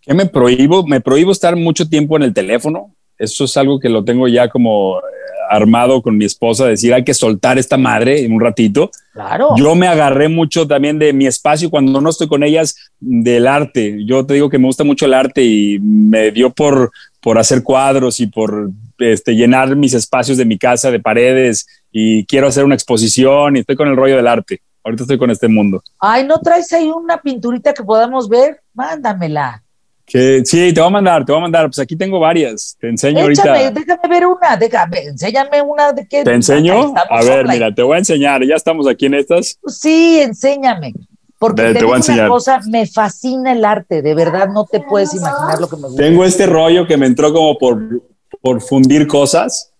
¿Qué 0.00 0.14
me 0.14 0.26
prohíbo? 0.26 0.86
Me 0.86 1.00
prohíbo 1.00 1.32
estar 1.32 1.54
mucho 1.56 1.88
tiempo 1.88 2.16
en 2.16 2.24
el 2.24 2.34
teléfono. 2.34 2.94
Eso 3.18 3.44
es 3.44 3.56
algo 3.56 3.78
que 3.78 3.88
lo 3.88 4.04
tengo 4.04 4.28
ya 4.28 4.48
como 4.48 4.98
eh, 4.98 5.02
armado 5.50 6.02
con 6.02 6.16
mi 6.16 6.24
esposa, 6.24 6.66
decir 6.66 6.94
hay 6.94 7.04
que 7.04 7.14
soltar 7.14 7.58
esta 7.58 7.76
madre 7.76 8.24
en 8.24 8.32
un 8.32 8.40
ratito. 8.40 8.90
Claro. 9.12 9.50
Yo 9.56 9.74
me 9.74 9.88
agarré 9.88 10.28
mucho 10.28 10.66
también 10.66 10.98
de 10.98 11.12
mi 11.12 11.26
espacio 11.26 11.70
cuando 11.70 12.00
no 12.00 12.10
estoy 12.10 12.28
con 12.28 12.42
ellas 12.42 12.76
del 13.00 13.46
arte. 13.46 14.04
Yo 14.04 14.24
te 14.24 14.34
digo 14.34 14.50
que 14.50 14.58
me 14.58 14.66
gusta 14.66 14.84
mucho 14.84 15.06
el 15.06 15.14
arte 15.14 15.42
y 15.44 15.78
me 15.80 16.30
dio 16.30 16.50
por 16.50 16.92
por 17.20 17.38
hacer 17.38 17.62
cuadros 17.62 18.20
y 18.20 18.26
por 18.26 18.70
este, 18.98 19.34
llenar 19.34 19.74
mis 19.76 19.94
espacios 19.94 20.38
de 20.38 20.44
mi 20.44 20.58
casa 20.58 20.90
de 20.90 21.00
paredes 21.00 21.66
y 21.90 22.24
quiero 22.26 22.48
hacer 22.48 22.64
una 22.64 22.74
exposición 22.74 23.56
y 23.56 23.60
estoy 23.60 23.76
con 23.76 23.88
el 23.88 23.96
rollo 23.96 24.16
del 24.16 24.26
arte. 24.26 24.60
Ahorita 24.84 25.02
estoy 25.02 25.18
con 25.18 25.30
este 25.30 25.48
mundo. 25.48 25.82
Ay, 25.98 26.24
¿no 26.24 26.40
traes 26.40 26.72
ahí 26.72 26.88
una 26.88 27.20
pinturita 27.20 27.74
que 27.74 27.82
podamos 27.82 28.28
ver? 28.28 28.60
Mándamela. 28.72 29.62
Que, 30.06 30.42
sí, 30.44 30.72
te 30.72 30.80
voy 30.80 30.88
a 30.88 30.90
mandar, 30.90 31.24
te 31.26 31.32
voy 31.32 31.40
a 31.40 31.42
mandar. 31.42 31.66
Pues 31.66 31.78
aquí 31.78 31.94
tengo 31.94 32.18
varias. 32.18 32.76
Te 32.80 32.88
enseño 32.88 33.20
ahorita. 33.20 33.70
Déjame 33.70 34.08
ver 34.08 34.26
una, 34.26 34.56
déjame, 34.56 34.98
enséñame 35.00 35.60
una 35.60 35.92
de 35.92 36.08
qué. 36.08 36.24
¿Te 36.24 36.32
enseño? 36.32 36.94
A 37.10 37.22
ver, 37.22 37.46
mira, 37.46 37.74
te 37.74 37.82
voy 37.82 37.96
a 37.96 37.98
enseñar. 37.98 38.42
Ya 38.46 38.54
estamos 38.54 38.88
aquí 38.88 39.06
en 39.06 39.14
estas. 39.14 39.58
Sí, 39.66 40.20
enséñame. 40.20 40.94
Porque 41.38 41.72
te, 41.72 41.84
una 41.84 42.28
cosa, 42.28 42.60
me 42.68 42.84
fascina 42.86 43.52
el 43.52 43.64
arte, 43.64 44.02
de 44.02 44.12
verdad 44.12 44.48
no 44.48 44.64
te 44.64 44.80
puedes 44.80 45.14
imaginar 45.14 45.60
lo 45.60 45.68
que 45.68 45.76
me 45.76 45.82
gusta. 45.82 46.02
Tengo 46.02 46.24
este 46.24 46.46
rollo 46.46 46.84
que 46.86 46.96
me 46.96 47.06
entró 47.06 47.32
como 47.32 47.56
por, 47.56 48.02
por 48.40 48.60
fundir 48.60 49.06
cosas. 49.06 49.72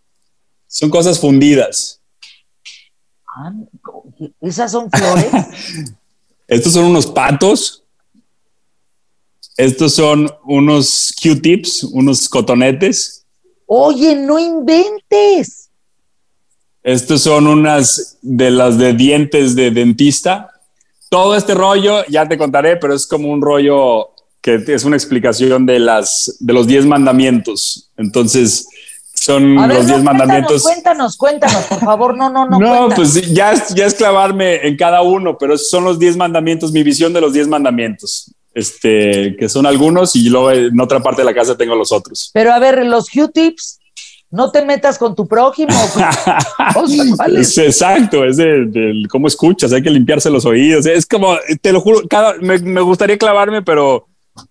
Son 0.68 0.88
cosas 0.88 1.18
fundidas. 1.18 2.01
Ah, 3.27 3.53
¿Esas 4.40 4.71
son 4.71 4.88
flores? 4.88 5.27
Estos 6.47 6.75
son 6.75 6.85
unos 6.85 7.07
patos. 7.07 7.83
Estos 9.57 9.94
son 9.94 10.31
unos 10.44 11.12
Q-tips, 11.21 11.83
unos 11.83 12.29
cotonetes. 12.29 13.27
Oye, 13.66 14.14
no 14.14 14.38
inventes. 14.38 15.71
Estos 16.85 17.23
son 17.23 17.49
unas 17.49 18.18
de 18.23 18.53
las 18.53 18.79
de 18.79 18.92
dientes 18.92 19.57
de 19.57 19.73
dentista 19.73 20.58
todo 21.09 21.37
este 21.37 21.55
rollo, 21.55 22.05
ya 22.09 22.29
te 22.29 22.38
contaré, 22.38 22.77
pero 22.77 22.94
es 22.94 23.07
como 23.07 23.29
un 23.31 23.40
rollo 23.40 24.11
que 24.40 24.62
es 24.66 24.85
una 24.85 24.97
explicación 24.97 25.66
de, 25.66 25.79
las, 25.79 26.37
de 26.40 26.53
los 26.53 26.66
diez 26.66 26.87
mandamientos. 26.87 27.90
Entonces, 27.97 28.66
son 29.12 29.57
los 29.68 29.87
diez 29.87 30.03
mandamientos. 30.03 30.62
Cuéntanos, 30.62 31.16
cuéntanos, 31.16 31.64
por 31.64 31.81
favor, 31.81 32.16
no, 32.16 32.31
no, 32.31 32.47
no. 32.47 32.59
No, 32.59 32.88
pues 32.94 33.33
ya, 33.33 33.53
ya 33.75 33.87
es 33.87 33.94
clavarme 33.94 34.66
en 34.66 34.77
cada 34.77 35.03
uno, 35.03 35.37
pero 35.37 35.59
son 35.59 35.85
los 35.85 35.99
diez 35.99 36.16
mandamientos, 36.16 36.73
mi 36.73 36.83
visión 36.83 37.12
de 37.12 37.21
los 37.21 37.33
diez 37.33 37.49
mandamientos. 37.49 38.33
Este, 38.55 39.37
que 39.37 39.49
son 39.49 39.66
algunos 39.66 40.16
y 40.16 40.29
luego 40.29 40.51
en 40.51 40.81
otra 40.81 41.01
parte 41.01 41.21
de 41.21 41.27
la 41.27 41.35
casa 41.35 41.57
tengo 41.57 41.77
los 41.77 41.92
otros. 41.92 42.31
Pero 42.33 42.53
a 42.53 42.59
ver, 42.59 42.85
los 42.87 43.09
Q-tips, 43.09 43.77
no 44.30 44.50
te 44.50 44.64
metas 44.64 44.98
con 44.98 45.14
tu 45.14 45.26
prójimo. 45.26 45.72
es? 47.36 47.58
exacto, 47.58 48.24
es 48.24 48.36
de, 48.36 49.04
cómo 49.08 49.26
escuchas, 49.26 49.72
hay 49.72 49.82
que 49.82 49.90
limpiarse 49.90 50.30
los 50.30 50.44
oídos. 50.44 50.86
Es 50.86 51.06
como, 51.06 51.36
te 51.60 51.72
lo 51.72 51.80
juro, 51.80 52.02
cada, 52.08 52.34
me, 52.34 52.80
gustaría 52.80 53.16
clavarme, 53.16 53.62
pero, 53.62 54.06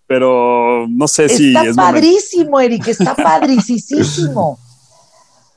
pero 0.07 0.87
no 0.87 1.07
sé 1.07 1.29
si. 1.29 1.55
Está 1.55 1.73
padrísimo, 1.73 2.59
Eric, 2.59 2.87
está 2.87 3.15
padricísimo. 3.15 4.59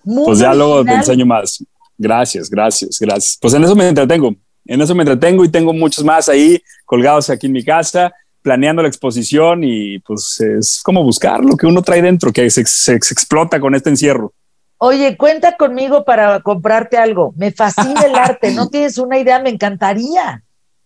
pues 0.05 0.39
ya 0.39 0.55
luego 0.55 0.85
te 0.85 0.93
enseño 0.93 1.27
más. 1.27 1.65
Gracias, 1.97 2.49
gracias, 2.49 2.99
gracias. 3.01 3.39
Pues 3.41 3.55
en 3.55 3.65
eso 3.65 3.75
me 3.75 3.89
entretengo. 3.89 4.35
En 4.67 4.81
eso 4.81 4.95
me 4.95 5.03
entretengo 5.03 5.45
y 5.45 5.49
tengo 5.49 5.73
muchos 5.73 6.05
más 6.05 6.29
ahí 6.29 6.63
colgados 6.85 7.31
aquí 7.31 7.47
en 7.47 7.53
mi 7.53 7.65
casa 7.65 8.13
planeando 8.43 8.83
la 8.83 8.89
exposición 8.89 9.65
y 9.65 9.99
pues 10.01 10.41
es 10.41 10.83
como 10.83 11.03
buscar 11.03 11.45
lo 11.45 11.57
que 11.57 11.67
uno 11.67 11.83
trae 11.83 12.03
dentro, 12.03 12.33
que 12.33 12.49
se, 12.51 12.61
explota 12.61 13.61
con 13.61 13.75
este 13.75 13.91
encierro. 13.91 14.33
Oye, 14.79 15.17
cuenta 15.17 15.57
conmigo 15.57 16.05
para 16.05 16.41
comprarte 16.41 16.97
algo. 16.97 17.35
Me 17.37 17.53
fascina 17.53 18.01
el 18.03 18.15
arte, 18.17 18.53
no 18.53 18.69
tienes 18.69 18.99
una 18.99 19.19
idea, 19.19 19.39
me 19.41 19.51
encantaría. 19.51 20.43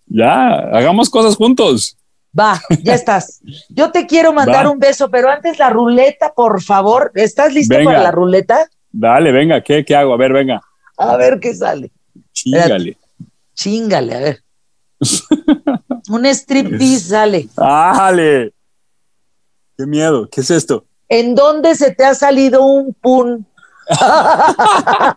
Ya, 0.07 0.49
hagamos 0.73 1.09
cosas 1.11 1.37
juntos. 1.37 1.97
Va, 2.39 2.61
ya 2.83 2.95
estás. 2.95 3.41
Yo 3.69 3.93
te 3.93 4.07
quiero 4.07 4.33
mandar 4.33 4.67
un 4.67 4.79
beso, 4.79 5.11
pero 5.11 5.31
antes 5.31 5.59
la 5.59 5.71
ruleta, 5.71 6.33
por 6.35 6.61
favor. 6.63 7.13
¿Estás 7.15 7.55
listo 7.55 7.77
para 7.85 8.03
la 8.03 8.11
ruleta? 8.11 8.69
Dale, 8.91 9.31
venga, 9.33 9.61
¿qué, 9.63 9.85
¿qué 9.85 9.95
hago? 9.95 10.13
A 10.13 10.17
ver, 10.17 10.33
venga. 10.33 10.61
A 10.97 11.17
ver 11.17 11.39
qué 11.41 11.55
sale. 11.55 11.91
Chingale. 12.33 12.97
Chingale, 13.55 14.15
a 14.15 14.19
ver. 14.19 14.44
Un 16.11 16.27
striptease 16.27 17.09
sale. 17.09 17.49
¡Ájale! 17.57 18.53
¡Qué 19.77 19.87
miedo! 19.87 20.29
¿Qué 20.31 20.41
es 20.41 20.51
esto? 20.51 20.85
¿En 21.09 21.35
dónde 21.35 21.75
se 21.75 21.93
te 21.93 22.05
ha 22.05 22.15
salido 22.15 22.65
un 22.65 22.95
pun? 22.95 23.47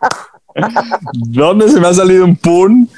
¿Dónde 1.12 1.70
se 1.70 1.80
me 1.80 1.88
ha 1.88 1.94
salido 1.94 2.24
un 2.24 2.36
pun? 2.36 2.88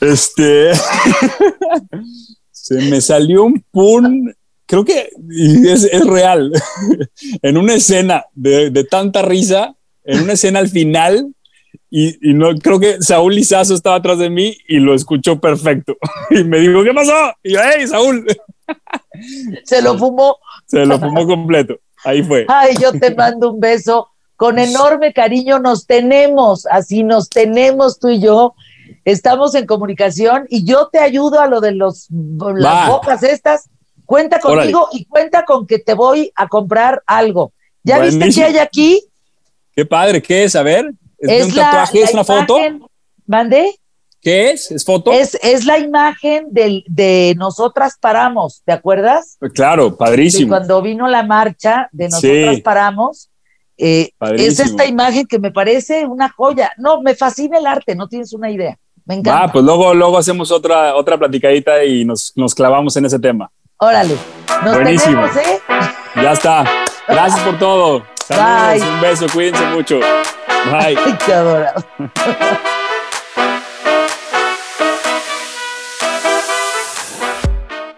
Este. 0.00 0.72
se 2.50 2.74
me 2.76 3.00
salió 3.00 3.44
un 3.44 3.64
pun. 3.70 4.34
Creo 4.66 4.84
que 4.84 5.10
es, 5.30 5.84
es 5.84 6.06
real. 6.06 6.52
en 7.42 7.56
una 7.56 7.74
escena 7.74 8.24
de, 8.34 8.70
de, 8.70 8.84
tanta 8.84 9.22
risa, 9.22 9.74
en 10.04 10.22
una 10.22 10.34
escena 10.34 10.60
al 10.60 10.68
final, 10.68 11.34
y, 11.90 12.30
y, 12.30 12.34
no 12.34 12.54
creo 12.56 12.78
que 12.78 13.02
Saúl 13.02 13.34
Lizazo 13.34 13.74
estaba 13.74 13.96
atrás 13.96 14.18
de 14.18 14.30
mí 14.30 14.56
y 14.68 14.78
lo 14.78 14.94
escuchó 14.94 15.40
perfecto. 15.40 15.96
y 16.30 16.44
me 16.44 16.60
dijo, 16.60 16.84
¿qué 16.84 16.92
pasó? 16.92 17.32
Y 17.42 17.54
yo, 17.54 17.60
hey, 17.62 17.86
Saúl. 17.86 18.26
Se 19.64 19.82
lo 19.82 19.98
fumó. 19.98 20.36
Se 20.66 20.86
lo 20.86 20.98
fumó 20.98 21.26
completo. 21.26 21.78
Ahí 22.04 22.22
fue. 22.22 22.46
Ay, 22.48 22.74
yo 22.80 22.92
te 22.92 23.14
mando 23.14 23.52
un 23.52 23.60
beso. 23.60 24.08
Con 24.36 24.58
enorme 24.58 25.12
cariño 25.12 25.58
nos 25.58 25.86
tenemos, 25.86 26.64
así 26.66 27.02
nos 27.02 27.28
tenemos 27.28 27.98
tú 27.98 28.08
y 28.08 28.20
yo. 28.20 28.54
Estamos 29.04 29.54
en 29.54 29.66
comunicación 29.66 30.46
y 30.48 30.64
yo 30.64 30.88
te 30.90 30.98
ayudo 30.98 31.40
a 31.40 31.46
lo 31.46 31.60
de 31.60 31.72
los, 31.72 32.06
las 32.10 32.88
bocas 32.88 33.22
estas. 33.22 33.68
Cuenta 34.06 34.40
conmigo 34.40 34.88
y 34.92 35.04
cuenta 35.04 35.44
con 35.44 35.66
que 35.66 35.78
te 35.78 35.94
voy 35.94 36.32
a 36.34 36.48
comprar 36.48 37.02
algo. 37.06 37.52
¿Ya 37.82 37.98
Buenísimo. 37.98 38.24
viste 38.24 38.40
qué 38.40 38.46
hay 38.46 38.58
aquí? 38.58 39.04
Qué 39.74 39.84
padre, 39.84 40.22
¿qué 40.22 40.44
es? 40.44 40.56
A 40.56 40.62
ver, 40.62 40.92
¿es, 41.20 41.46
un 41.46 41.54
tatuaje? 41.54 42.02
¿Es 42.02 42.12
una 42.12 42.24
foto? 42.24 42.58
¿Mandé? 43.26 43.74
¿Qué 44.20 44.50
es? 44.50 44.70
¿Es 44.70 44.84
foto? 44.84 45.12
Es, 45.12 45.38
es 45.42 45.64
la 45.64 45.78
imagen 45.78 46.46
del, 46.50 46.84
de 46.86 47.34
Nosotras 47.38 47.96
Paramos, 47.98 48.62
¿te 48.64 48.72
acuerdas? 48.72 49.38
Claro, 49.54 49.96
padrísimo. 49.96 50.46
Y 50.46 50.48
cuando 50.48 50.82
vino 50.82 51.08
la 51.08 51.22
marcha 51.22 51.88
de 51.92 52.08
Nosotras 52.08 52.56
sí. 52.56 52.60
Paramos, 52.60 53.30
eh, 53.78 54.10
es 54.36 54.60
esta 54.60 54.84
imagen 54.84 55.26
que 55.26 55.38
me 55.38 55.50
parece 55.50 56.04
una 56.04 56.28
joya. 56.28 56.70
No, 56.76 57.00
me 57.00 57.14
fascina 57.14 57.58
el 57.58 57.66
arte, 57.66 57.94
no 57.94 58.08
tienes 58.08 58.34
una 58.34 58.50
idea. 58.50 58.76
Me 59.06 59.14
encanta. 59.14 59.44
Ah, 59.44 59.52
pues 59.52 59.64
luego, 59.64 59.94
luego 59.94 60.18
hacemos 60.18 60.50
otra, 60.52 60.94
otra 60.94 61.16
platicadita 61.18 61.82
y 61.82 62.04
nos, 62.04 62.32
nos 62.36 62.54
clavamos 62.54 62.94
en 62.98 63.06
ese 63.06 63.18
tema. 63.18 63.50
Órale. 63.78 64.14
Nos 64.62 64.74
Buenísimo. 64.74 65.26
tenemos, 65.26 65.36
¿eh? 65.36 65.60
Ya 66.16 66.32
está. 66.32 66.64
Gracias 67.08 67.40
por 67.40 67.58
todo. 67.58 68.02
Saludos, 68.26 68.82
Bye. 68.82 68.94
un 68.94 69.00
beso, 69.00 69.26
cuídense 69.32 69.66
mucho. 69.68 70.00
Ay, 70.72 70.96
qué 71.24 71.34
adorado. 71.34 71.84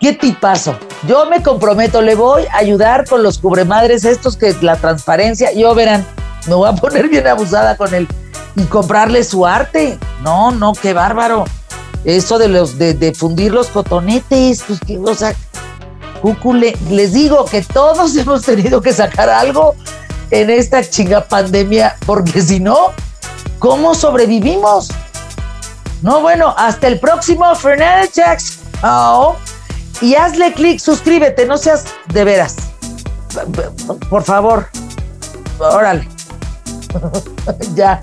¿Qué 0.00 0.12
tipazo? 0.12 0.76
Yo 1.06 1.26
me 1.26 1.42
comprometo, 1.42 2.02
le 2.02 2.14
voy 2.14 2.44
a 2.52 2.56
ayudar 2.58 3.08
con 3.08 3.22
los 3.22 3.38
cubremadres 3.38 4.04
estos 4.04 4.36
que 4.36 4.54
la 4.60 4.76
transparencia, 4.76 5.52
yo 5.52 5.74
verán, 5.74 6.04
me 6.48 6.54
voy 6.54 6.68
a 6.68 6.72
poner 6.74 7.08
bien 7.08 7.26
abusada 7.26 7.76
con 7.76 7.94
él 7.94 8.08
y 8.56 8.64
comprarle 8.64 9.22
su 9.22 9.46
arte. 9.46 9.98
No, 10.22 10.50
no, 10.50 10.72
qué 10.72 10.92
bárbaro. 10.92 11.44
Eso 12.04 12.38
de 12.38 12.48
los 12.48 12.78
de, 12.78 12.94
de 12.94 13.14
fundir 13.14 13.52
los 13.52 13.68
cotonetes, 13.68 14.64
pues 14.66 14.80
que, 14.80 14.98
o 14.98 15.14
sea, 15.14 15.34
cúcule, 16.20 16.76
les 16.90 17.12
digo 17.12 17.44
que 17.44 17.62
todos 17.62 18.16
hemos 18.16 18.42
tenido 18.42 18.80
que 18.80 18.92
sacar 18.92 19.28
algo 19.28 19.74
en 20.32 20.48
esta 20.48 20.82
chinga 20.82 21.22
pandemia, 21.22 21.96
porque 22.06 22.40
si 22.40 22.58
no, 22.58 22.92
¿cómo 23.58 23.94
sobrevivimos? 23.94 24.88
No, 26.00 26.22
bueno, 26.22 26.54
hasta 26.56 26.88
el 26.88 26.98
próximo 26.98 27.54
Fernández 27.54 28.14
Jackson. 28.14 29.36
Y 30.00 30.14
hazle 30.14 30.52
clic, 30.54 30.80
suscríbete, 30.80 31.46
no 31.46 31.58
seas 31.58 31.84
de 32.12 32.24
veras. 32.24 32.56
Por 34.08 34.24
favor, 34.24 34.68
órale. 35.58 36.08
ya. 37.74 38.00